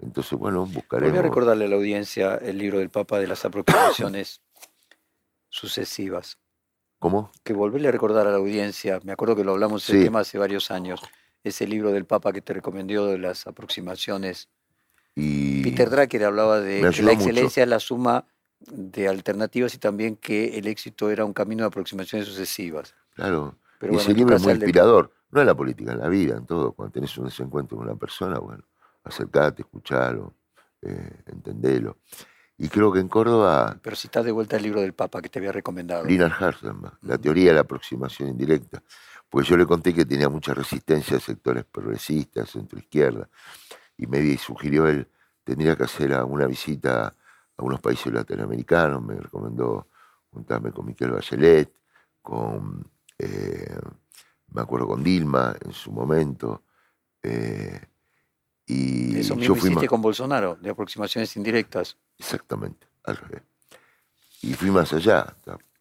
[0.00, 1.18] Entonces, bueno, Voy buscaremos.
[1.18, 4.40] a recordarle a la audiencia el libro del Papa de las aproximaciones
[5.48, 6.38] sucesivas.
[7.00, 7.32] ¿Cómo?
[7.42, 10.04] Que volverle a recordar a la audiencia, me acuerdo que lo hablamos el Sí.
[10.04, 11.00] tema hace varios años,
[11.42, 14.48] ese libro del Papa que te recomendó de las aproximaciones.
[15.16, 17.12] Y Peter Drucker hablaba de que la mucho.
[17.12, 18.26] excelencia es la suma
[18.70, 22.94] de alternativas y también que el éxito era un camino de aproximaciones sucesivas.
[23.14, 25.92] Claro, Pero y bueno, ese libro es muy el del- inspirador, no en la política,
[25.92, 26.72] en la vida, en todo.
[26.72, 28.62] Cuando tenés un desencuentro con una persona, bueno,
[29.04, 30.34] acercate, escuchalo,
[30.82, 31.96] eh, entendelo.
[32.62, 35.30] Y creo que en Córdoba, Pero si estás de vuelta el libro del Papa que
[35.30, 36.04] te había recomendado.
[36.04, 38.82] Linan Harselman, la teoría de la aproximación indirecta,
[39.30, 43.26] pues yo le conté que tenía mucha resistencia de sectores progresistas, centro-izquierda,
[43.96, 45.08] y me sugirió él,
[45.42, 47.06] tendría que hacer a- una visita
[47.56, 49.88] a unos países latinoamericanos, me recomendó
[50.30, 51.72] juntarme con Miquel Bachelet,
[52.20, 52.86] con,
[53.18, 53.74] eh,
[54.52, 56.64] me acuerdo con Dilma en su momento,
[57.22, 57.80] eh,
[58.70, 61.96] y Eso yo mismo fui hiciste más, con Bolsonaro, de aproximaciones indirectas.
[62.18, 63.42] exactamente, al revés.
[64.42, 65.34] Y fui más allá,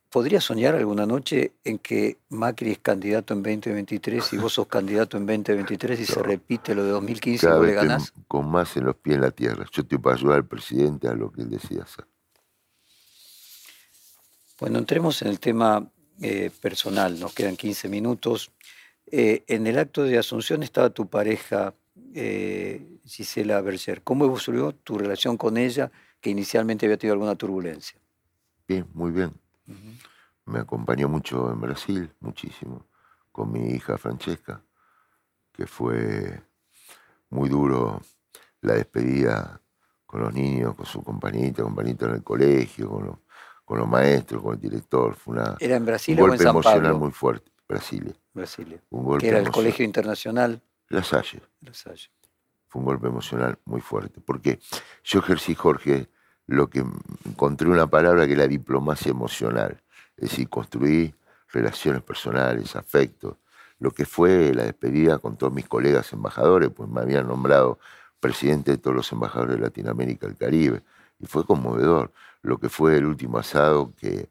[0.10, 5.18] ¿Podrías soñar alguna noche en que Macri es candidato en 2023 y vos sos candidato
[5.18, 8.14] en 2023 y se repite lo de 2015 y vos le vez ganás?
[8.28, 9.66] con más en los pies en la tierra.
[9.72, 12.08] Yo estoy para ayudar al presidente a lo que él decida hacer.
[14.60, 15.88] Bueno, entremos en el tema
[16.22, 18.52] eh, personal, nos quedan 15 minutos.
[19.12, 21.76] Eh, en el acto de Asunción estaba tu pareja,
[22.14, 24.02] eh, Gisela Berger.
[24.04, 25.92] ¿Cómo evolucionó tu relación con ella,
[26.22, 28.00] que inicialmente había tenido alguna turbulencia?
[28.68, 29.34] Bien, muy bien.
[30.46, 32.88] Me acompañó mucho en Brasil, muchísimo,
[33.32, 34.64] con mi hija Francesca,
[35.54, 36.42] que fue
[37.30, 38.02] muy duro
[38.62, 39.62] la despedida
[40.06, 43.18] con los niños, con su compañita, compañita en el colegio, con los,
[43.64, 45.16] con los maestros, con el director.
[45.16, 47.00] Fue una, ¿Era en un Brasil o en golpe San emocional Pablo?
[47.00, 47.52] muy fuerte.
[47.68, 48.14] Brasilia.
[48.34, 48.82] Brasilia.
[48.90, 49.64] Un golpe Que era el emocional.
[49.64, 51.42] Colegio Internacional La Salle.
[51.62, 52.10] La Salle.
[52.68, 54.22] fue un golpe emocional muy fuerte.
[54.22, 54.60] Porque
[55.04, 56.10] yo ejercí, Jorge,
[56.48, 56.84] lo que
[57.26, 59.82] encontré una palabra que es la diplomacia emocional.
[60.18, 61.14] Es decir, construí
[61.52, 63.38] relaciones personales, afectos.
[63.80, 67.80] Lo que fue la despedida con todos mis colegas embajadores, pues me habían nombrado
[68.20, 70.84] presidente de todos los embajadores de Latinoamérica y el Caribe.
[71.20, 72.12] Y fue conmovedor.
[72.42, 74.30] Lo que fue el último asado que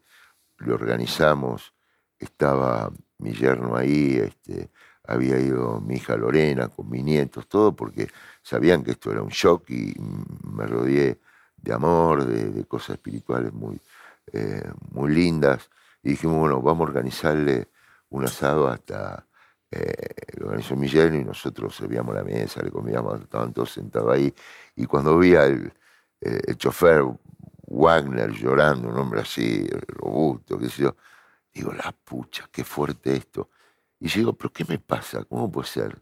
[0.58, 1.72] lo organizamos,
[2.18, 4.70] estaba mi yerno ahí, este,
[5.08, 8.08] había ido mi hija Lorena con mis nietos, todo porque
[8.42, 9.94] sabían que esto era un shock y
[10.44, 11.18] me rodeé
[11.56, 13.80] de amor, de, cosas espirituales muy,
[14.32, 15.70] eh, muy lindas.
[16.02, 17.68] Y dijimos, bueno, vamos a organizarle
[18.10, 19.26] un asado hasta,
[19.70, 19.94] eh,
[20.36, 24.32] lo organizó mi yerno y nosotros servíamos la mesa, le comíamos, estaban todos sentados ahí.
[24.76, 25.72] Y cuando vi al
[26.20, 27.02] eh, el chofer
[27.70, 30.96] Wagner llorando, un hombre así, robusto, qué sé yo,
[31.52, 33.50] digo, la pucha, qué fuerte esto.
[34.00, 35.24] Y yo digo, pero ¿qué me pasa?
[35.24, 35.98] ¿Cómo puede ser?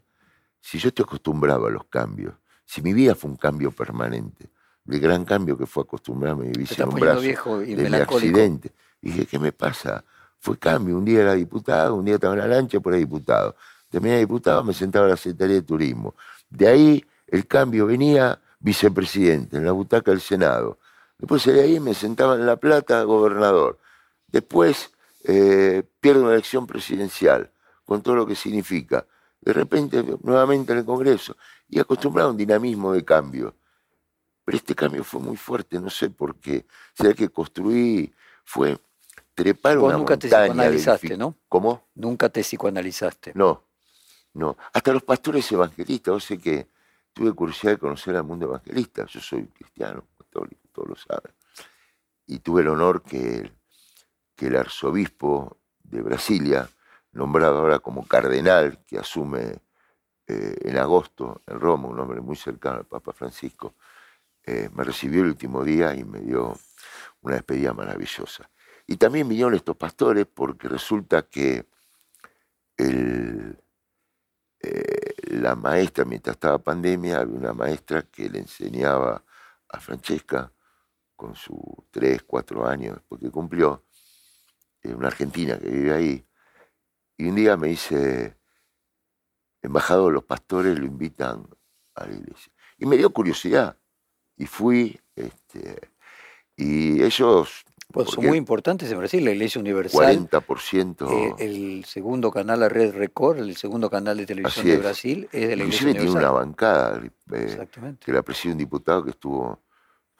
[0.61, 2.33] Si yo estoy acostumbrado a los cambios,
[2.65, 4.49] si mi vida fue un cambio permanente,
[4.87, 7.83] el gran cambio que fue acostumbrarme a vivir sin un brazo, viejo y de mi
[7.83, 8.37] melancólico.
[8.37, 8.71] accidente.
[9.01, 10.03] Y dije, ¿qué me pasa?
[10.39, 10.97] Fue cambio.
[10.97, 13.55] Un día era diputado, un día estaba en la lancha, por ahí diputado.
[13.89, 16.15] Terminé diputado, me sentaba en la Secretaría de Turismo.
[16.49, 20.79] De ahí el cambio venía vicepresidente, en la butaca del Senado.
[21.17, 23.79] Después de ahí me sentaba en La Plata, gobernador.
[24.27, 24.91] Después
[25.23, 27.51] eh, pierdo una elección presidencial,
[27.87, 29.07] con todo lo que significa.
[29.41, 31.37] De repente, nuevamente en el Congreso.
[31.67, 33.55] Y acostumbrado a un dinamismo de cambio.
[34.43, 36.67] Pero este cambio fue muy fuerte, no sé por qué.
[36.93, 38.13] Será que construí,
[38.45, 38.77] fue
[39.33, 40.43] trepar Vos una nunca te montaña.
[40.43, 41.35] de psicoanalizaste, ¿no?
[41.49, 41.87] ¿Cómo?
[41.95, 43.31] Nunca te psicoanalizaste.
[43.35, 43.63] No,
[44.33, 44.57] no.
[44.73, 46.67] Hasta los pastores evangelistas, yo sé que
[47.13, 49.05] tuve curiosidad de conocer al mundo evangelista.
[49.05, 51.33] Yo soy cristiano, católico, todos lo saben.
[52.27, 53.51] Y tuve el honor que
[54.37, 56.69] que el arzobispo de Brasilia,
[57.17, 59.59] nombrado ahora como cardenal, que asume
[60.27, 63.75] eh, en agosto en Roma, un hombre muy cercano al Papa Francisco,
[64.45, 66.57] eh, me recibió el último día y me dio
[67.21, 68.49] una despedida maravillosa.
[68.85, 71.65] Y también vinieron estos pastores porque resulta que
[72.77, 73.57] el,
[74.61, 79.23] eh, la maestra, mientras estaba pandemia, había una maestra que le enseñaba
[79.67, 80.51] a Francesca
[81.15, 81.59] con sus
[81.91, 83.83] tres, cuatro años después que cumplió,
[84.83, 86.27] una argentina que vive ahí,
[87.17, 88.37] y un día me dice,
[89.61, 91.47] embajador, los pastores lo invitan
[91.95, 92.51] a la iglesia.
[92.77, 93.77] Y me dio curiosidad,
[94.35, 95.91] y fui, este,
[96.55, 100.27] y ellos pues son muy importantes en Brasil, la Iglesia Universal.
[100.29, 101.09] 40%.
[101.09, 105.47] Eh, el segundo canal, la Red Record, el segundo canal de televisión de Brasil, es
[105.47, 106.11] de la Iglesia Universal.
[106.11, 107.01] tiene una bancada
[107.31, 107.67] eh,
[108.03, 109.61] que la preside un diputado que estuvo,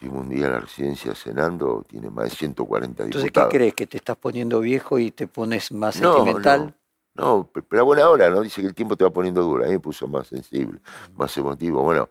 [0.00, 3.26] un día en la residencia cenando, tiene más de 140 diputados.
[3.26, 3.74] Entonces, ¿qué crees?
[3.74, 6.74] ¿Que te estás poniendo viejo y te pones más sentimental?
[7.18, 8.42] No, pero a buena hora, ¿no?
[8.42, 9.64] Dice que el tiempo te va poniendo duro.
[9.64, 10.80] A mí me puso más sensible,
[11.16, 11.82] más emotivo.
[11.82, 12.08] Bueno,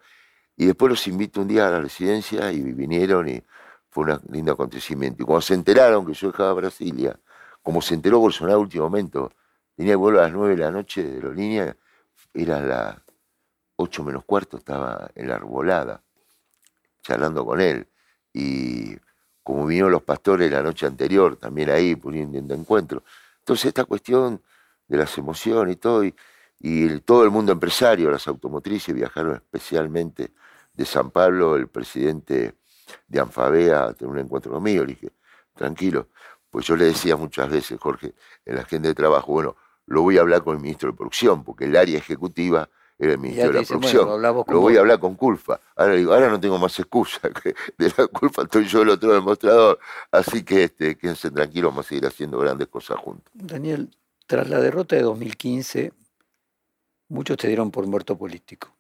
[0.58, 3.42] y después los invito un día a la residencia y vinieron y
[3.90, 5.24] fue un lindo acontecimiento.
[5.24, 7.18] Y cuando se enteraron que yo dejaba Brasilia,
[7.64, 9.32] como se enteró Bolsonaro en último momento,
[9.78, 11.78] tenía que volver a las 9 de la noche de Aerolínea,
[12.34, 12.98] era las
[13.78, 16.04] 8 menos cuarto, estaba en la arbolada,
[17.02, 17.88] charlando con él.
[18.34, 18.98] Y
[19.42, 23.04] como vinieron los pastores la noche anterior, también ahí poniendo encuentro.
[23.40, 24.42] Entonces esta cuestión
[24.88, 26.16] de las emociones y todo, y,
[26.60, 30.34] y todo el mundo empresario, las automotrices viajaron especialmente
[30.74, 32.56] de San Pablo, el presidente
[33.08, 34.84] de Anfabea a tener un encuentro conmigo.
[34.86, 35.12] Le dije,
[35.56, 36.08] tranquilo.
[36.50, 38.14] Pues yo le decía muchas veces, Jorge,
[38.46, 39.56] en la agenda de trabajo, bueno,
[39.88, 43.20] lo voy a hablar con el ministro de Producción, porque el área ejecutiva era el
[43.20, 44.22] Ministerio de la Producción.
[44.22, 45.60] lo voy a hablar con Culfa.
[45.76, 49.14] Ahora digo, ahora no tengo más excusa, que de la culpa estoy yo el otro
[49.14, 49.80] demostrador.
[50.12, 53.32] Así que este, quédense tranquilos, vamos a seguir haciendo grandes cosas juntos.
[53.34, 53.90] Daniel,
[54.28, 55.92] tras la derrota de 2015,
[57.10, 58.74] muchos te dieron por muerto político.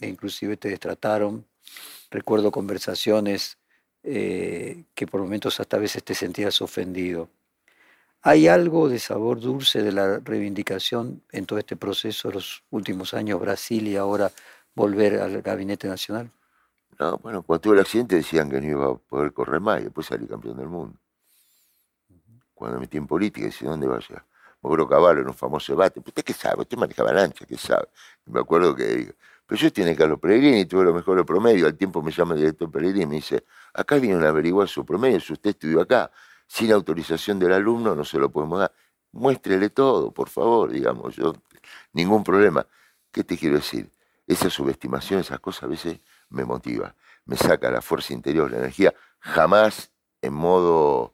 [0.00, 1.44] E inclusive te destrataron,
[2.10, 3.58] Recuerdo conversaciones
[4.04, 7.28] eh, que por momentos hasta a veces te sentías ofendido.
[8.22, 13.14] ¿Hay algo de sabor dulce de la reivindicación en todo este proceso de los últimos
[13.14, 14.30] años, Brasil y ahora
[14.74, 16.30] volver al gabinete nacional?
[16.98, 19.84] No, bueno, cuando tuve el accidente decían que no iba a poder correr más y
[19.84, 20.96] después salí campeón del mundo.
[22.54, 24.24] Cuando me metí en política, decía, ¿dónde vaya?
[24.64, 26.00] Acuerdo Caballo en un famoso debate.
[26.00, 26.62] ¿Usted qué sabe?
[26.62, 27.88] Usted manejaba lancha, ¿qué sabe?
[28.26, 29.14] me acuerdo que
[29.46, 31.66] pero yo tiene Carlos Pellegrini, tuve lo mejor promedio.
[31.66, 33.44] Al tiempo me llama el director Pellegrini y me dice,
[33.74, 36.10] acá vienen a averiguar su promedio, si usted estudió acá,
[36.46, 38.72] sin autorización del alumno no se lo podemos dar.
[39.12, 41.34] Muéstrele todo, por favor, digamos, yo,
[41.92, 42.66] ningún problema.
[43.12, 43.90] ¿Qué te quiero decir?
[44.26, 46.00] Esa subestimación, esas cosas a veces
[46.30, 46.94] me motiva,
[47.26, 49.92] me saca la fuerza interior, la energía, jamás
[50.22, 51.12] en modo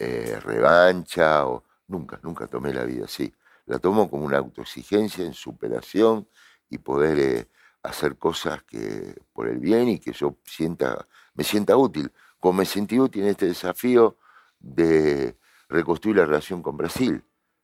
[0.00, 3.32] eh, revancha o nunca, nunca tomé la vida así.
[3.66, 6.26] La tomo como una autoexigencia en superación
[6.68, 7.48] y poder eh,
[7.82, 12.10] hacer cosas que por el bien y que yo sienta, me sienta útil.
[12.38, 14.16] Como me sentí útil en este desafío
[14.58, 15.36] de
[15.68, 17.22] reconstruir la relación con Brasil.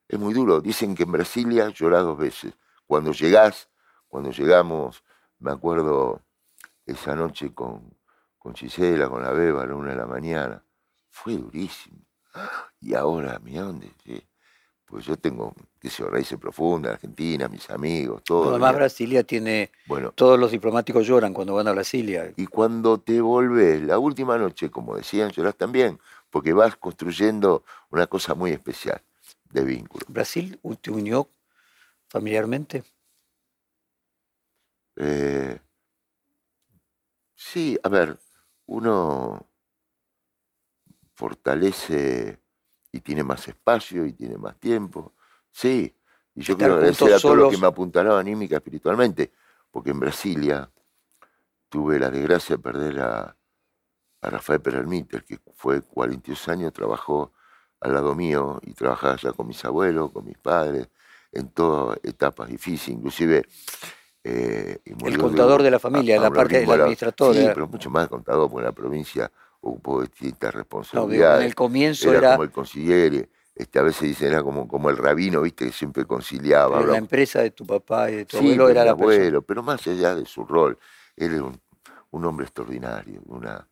[0.09, 0.61] Es muy duro.
[0.61, 2.55] Dicen que en Brasilia llorás dos veces.
[2.87, 3.68] Cuando llegás,
[4.09, 5.03] cuando llegamos,
[5.39, 6.22] me acuerdo
[6.85, 7.97] esa noche con,
[8.39, 10.62] con Gisela, con la beba a la una de la mañana.
[11.11, 12.06] Fue durísimo.
[12.80, 13.91] Y ahora, mira dónde
[14.87, 18.51] pues yo tengo, qué sé yo, raíces profundas, Argentina, mis amigos, todo.
[18.51, 19.72] Además, Brasilia tiene.
[19.87, 22.32] Bueno, todos los diplomáticos lloran cuando van a Brasilia.
[22.37, 25.99] Y cuando te volvés, la última noche, como decían, llorás también,
[26.30, 29.03] porque vas construyendo una cosa muy especial
[29.51, 30.07] de vínculo.
[30.09, 31.28] ¿Brasil te unió
[32.09, 32.84] familiarmente?
[34.95, 35.59] Eh,
[37.34, 38.18] sí, a ver,
[38.66, 39.47] uno
[41.17, 42.41] fortalece
[42.93, 45.14] y tiene más espacio y tiene más tiempo.
[45.51, 45.97] Sí,
[46.35, 49.33] y yo quiero agradecer a todos los que me apuntaron anímica espiritualmente,
[49.71, 50.71] porque en Brasilia
[51.69, 53.37] tuve la desgracia de perder a,
[54.21, 57.33] a Rafael Peralmiter, que fue 42 años, trabajó
[57.81, 60.89] al lado mío y trabajaba ya con mis abuelos, con mis padres,
[61.33, 63.47] en todas etapas difíciles, inclusive...
[64.29, 67.33] Eh, el contador de, la familia, la parte del administrador.
[67.33, 69.31] Sí, pero mucho más contador, porque la provincia
[69.67, 71.41] ocupó distintas responsabilidades.
[71.41, 74.97] en el comienzo era, como el conciliere, este, a veces dicen era como, como el
[74.97, 76.81] rabino, viste, que siempre conciliaba.
[76.83, 80.14] la empresa de tu papá y de tu abuelo era la abuelo, pero más allá
[80.14, 80.79] de su rol,
[81.17, 83.69] él era un, hombre extraordinario, de una,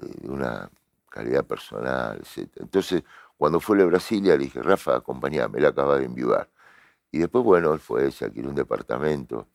[0.00, 0.70] eh, una
[1.08, 2.50] calidad personal, etc.
[2.56, 3.02] Entonces,
[3.36, 6.48] cuando fue a Brasilia, le dije, Rafa, acompañame, él acaba de enviudar.
[7.10, 9.46] Y después, bueno, él fue, se alquiló un departamento.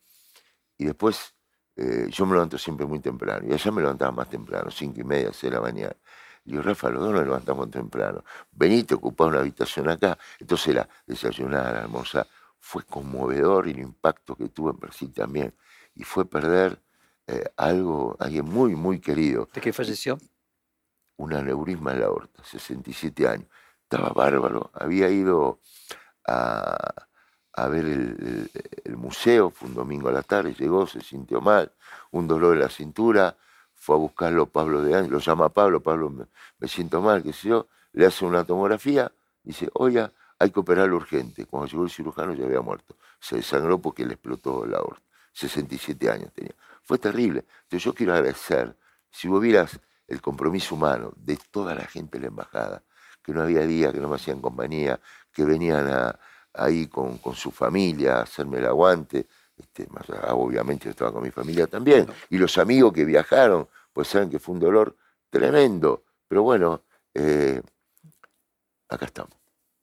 [0.78, 1.34] Y después
[1.76, 5.04] eh, yo me levanto siempre muy temprano, y allá me levantaba más temprano, cinco y
[5.04, 5.96] media, seis de la mañana.
[6.44, 8.22] Y yo, Rafa, los dos nos levantamos temprano.
[8.52, 10.18] Venite, ocupar una habitación acá.
[10.38, 12.26] Entonces era desayunar, almorzar.
[12.60, 15.54] Fue conmovedor el impacto que tuvo en Brasil también.
[15.94, 16.82] Y fue perder
[17.26, 19.48] eh, algo, alguien muy, muy querido.
[19.54, 20.18] ¿De qué falleció?
[21.16, 23.48] Un aneurisma en la aorta, 67 años.
[23.82, 24.70] Estaba bárbaro.
[24.74, 25.60] Había ido
[26.26, 27.06] a,
[27.56, 31.72] a ver el, museo, fue un domingo a la tarde, llegó, se sintió mal,
[32.10, 33.36] un dolor en la cintura,
[33.74, 36.10] fue a buscarlo Pablo de Ángel, lo llama Pablo, Pablo
[36.58, 40.96] me, siento mal, qué sé yo, le hace una tomografía, dice, oye, hay que operarlo
[40.96, 41.46] urgente.
[41.46, 42.96] Cuando llegó el cirujano ya había muerto.
[43.20, 45.02] Se desangró porque le explotó la aorta.
[45.32, 46.54] 67 años tenía.
[46.82, 47.44] Fue terrible.
[47.62, 48.76] Entonces yo quiero agradecer,
[49.10, 49.78] si vos vieras
[50.08, 52.82] el compromiso humano de toda la gente de la embajada,
[53.22, 55.00] que no había día que no me hacían compañía,
[55.32, 55.88] que venían
[56.54, 59.26] ahí con, su familia hacerme el aguante.
[59.56, 62.06] Este, más, obviamente yo estaba con mi familia también.
[62.30, 64.96] Y los amigos que viajaron, pues saben que fue un dolor
[65.30, 66.04] tremendo.
[66.28, 66.82] Pero bueno,
[67.12, 67.60] eh,
[68.88, 69.32] acá estamos.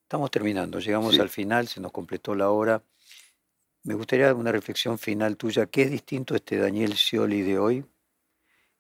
[0.03, 2.83] Estamos terminando, llegamos al final, se nos completó la hora.
[3.83, 5.67] Me gustaría una reflexión final tuya.
[5.67, 7.85] ¿Qué es distinto este Daniel Scioli de hoy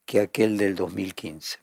[0.05, 1.59] que aquel del 2015?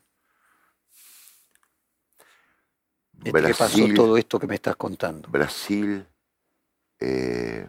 [3.23, 5.29] ¿Qué pasó todo esto que me estás contando?
[5.29, 6.05] Brasil
[6.99, 7.67] eh,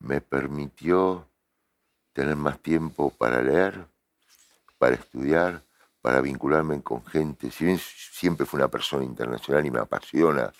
[0.00, 1.28] me permitió
[2.12, 3.86] tener más tiempo para leer,
[4.78, 5.62] para estudiar,
[6.00, 7.50] para vincularme con gente.
[7.50, 10.52] Si bien siempre fui una persona internacional y me apasiona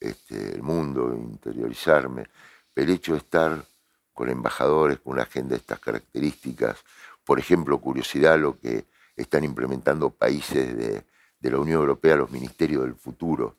[0.00, 2.26] este, el mundo, interiorizarme,
[2.74, 3.64] el hecho de estar
[4.12, 6.78] con embajadores con una agenda de estas características,
[7.24, 8.86] por ejemplo, curiosidad, lo que
[9.16, 11.04] están implementando países de,
[11.50, 13.56] la Unión Europea, los ministerios del futuro,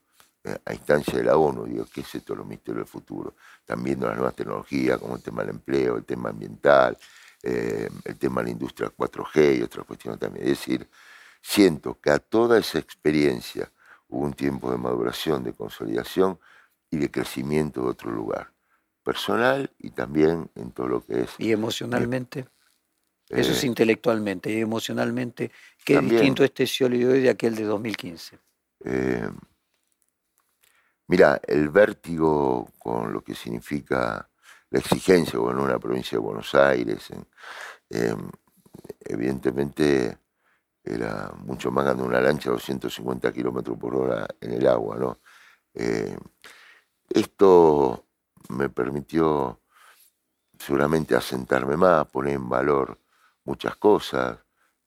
[0.66, 3.36] a instancia de la ONU, digo, ¿qué es esto los ministerios del futuro?
[3.60, 6.98] Están viendo las nuevas tecnologías como el tema del empleo, el tema ambiental,
[7.44, 10.46] eh, el tema de la industria 4G y otras cuestiones también.
[10.46, 10.90] Es decir,
[11.42, 13.72] siento que a toda esa experiencia
[14.08, 16.40] hubo un tiempo de maduración, de consolidación
[16.90, 18.52] y de crecimiento de otro lugar,
[19.04, 21.30] personal y también en todo lo que es...
[21.38, 22.48] ¿Y emocionalmente?
[23.30, 25.52] Eso es eh, intelectualmente y emocionalmente.
[25.86, 28.40] ¿Qué distinto este Scioli de hoy de aquel de 2015?
[28.86, 29.30] Eh,
[31.10, 34.30] mira, el vértigo con lo que significa
[34.70, 37.10] la exigencia en una provincia de Buenos Aires,
[37.90, 38.30] em,
[39.02, 40.20] evidentemente
[40.84, 45.20] era mucho más grande una lancha a 250 kilómetros por hora en el agua, ¿no?
[45.74, 46.16] Eh,
[47.10, 48.06] esto
[48.50, 49.62] me permitió
[50.60, 53.00] seguramente asentarme más, poner en valor
[53.46, 54.38] muchas cosas,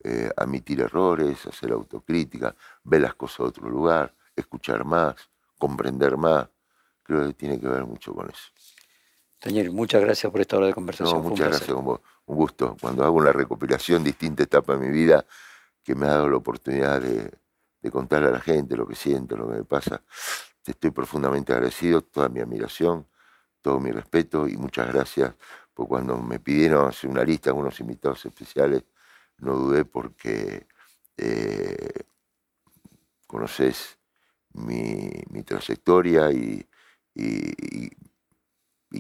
[0.05, 2.55] eh, admitir errores, hacer autocrítica,
[2.85, 5.32] ver las cosas de otro lugar, escuchar más,
[5.63, 6.49] comprender más.
[7.05, 8.51] Creo que tiene que ver mucho con eso.
[9.41, 11.23] Daniel, muchas gracias por esta hora de conversación.
[11.23, 12.01] muchas gracias con vos.
[12.27, 12.77] Un gusto.
[12.81, 15.25] Cuando hago una recopilación de distintas etapas de mi vida,
[15.85, 17.31] que me ha dado la oportunidad de,
[17.93, 20.03] contarle a la gente lo que siento, lo que me pasa.
[20.65, 23.07] Te estoy profundamente agradecido, toda mi admiración,
[23.61, 25.33] todo mi respeto y muchas gracias
[25.73, 28.83] por cuando me pidieron hacer una lista algunos invitados especiales,
[29.39, 30.67] no dudé porque
[31.17, 32.05] eh,
[33.29, 33.99] conoces
[34.55, 36.67] mi, trayectoria y,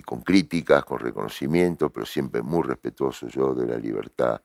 [0.04, 4.42] con críticas, con reconocimiento, pero siempre muy respetuoso yo de la libertad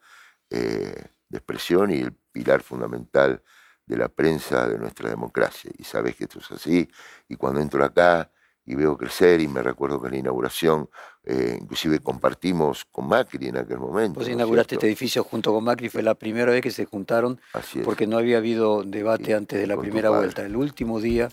[0.49, 3.41] eh, de expresión y el pilar fundamental
[3.85, 5.71] de la prensa de nuestra democracia.
[5.77, 6.89] Y sabes que esto es así.
[7.27, 8.29] Y cuando entro acá
[8.67, 10.89] y veo crecer, y me recuerdo que en la inauguración,
[11.23, 14.19] eh, inclusive compartimos con Macri en aquel momento.
[14.19, 17.39] Vos inauguraste este edificio junto con Macri, fue la primera vez que se juntaron,
[17.83, 21.29] porque no había habido debate antes de la primera vuelta, el último día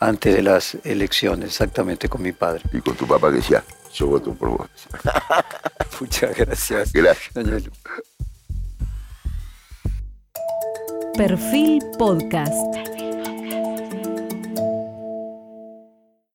[0.00, 2.62] antes de las elecciones, exactamente con mi padre.
[2.72, 4.68] Y con tu papá que decía, yo voto por vos.
[6.00, 6.92] Muchas gracias.
[6.92, 7.34] Gracias.
[7.34, 7.70] Daniel.
[11.16, 12.97] Perfil Podcast.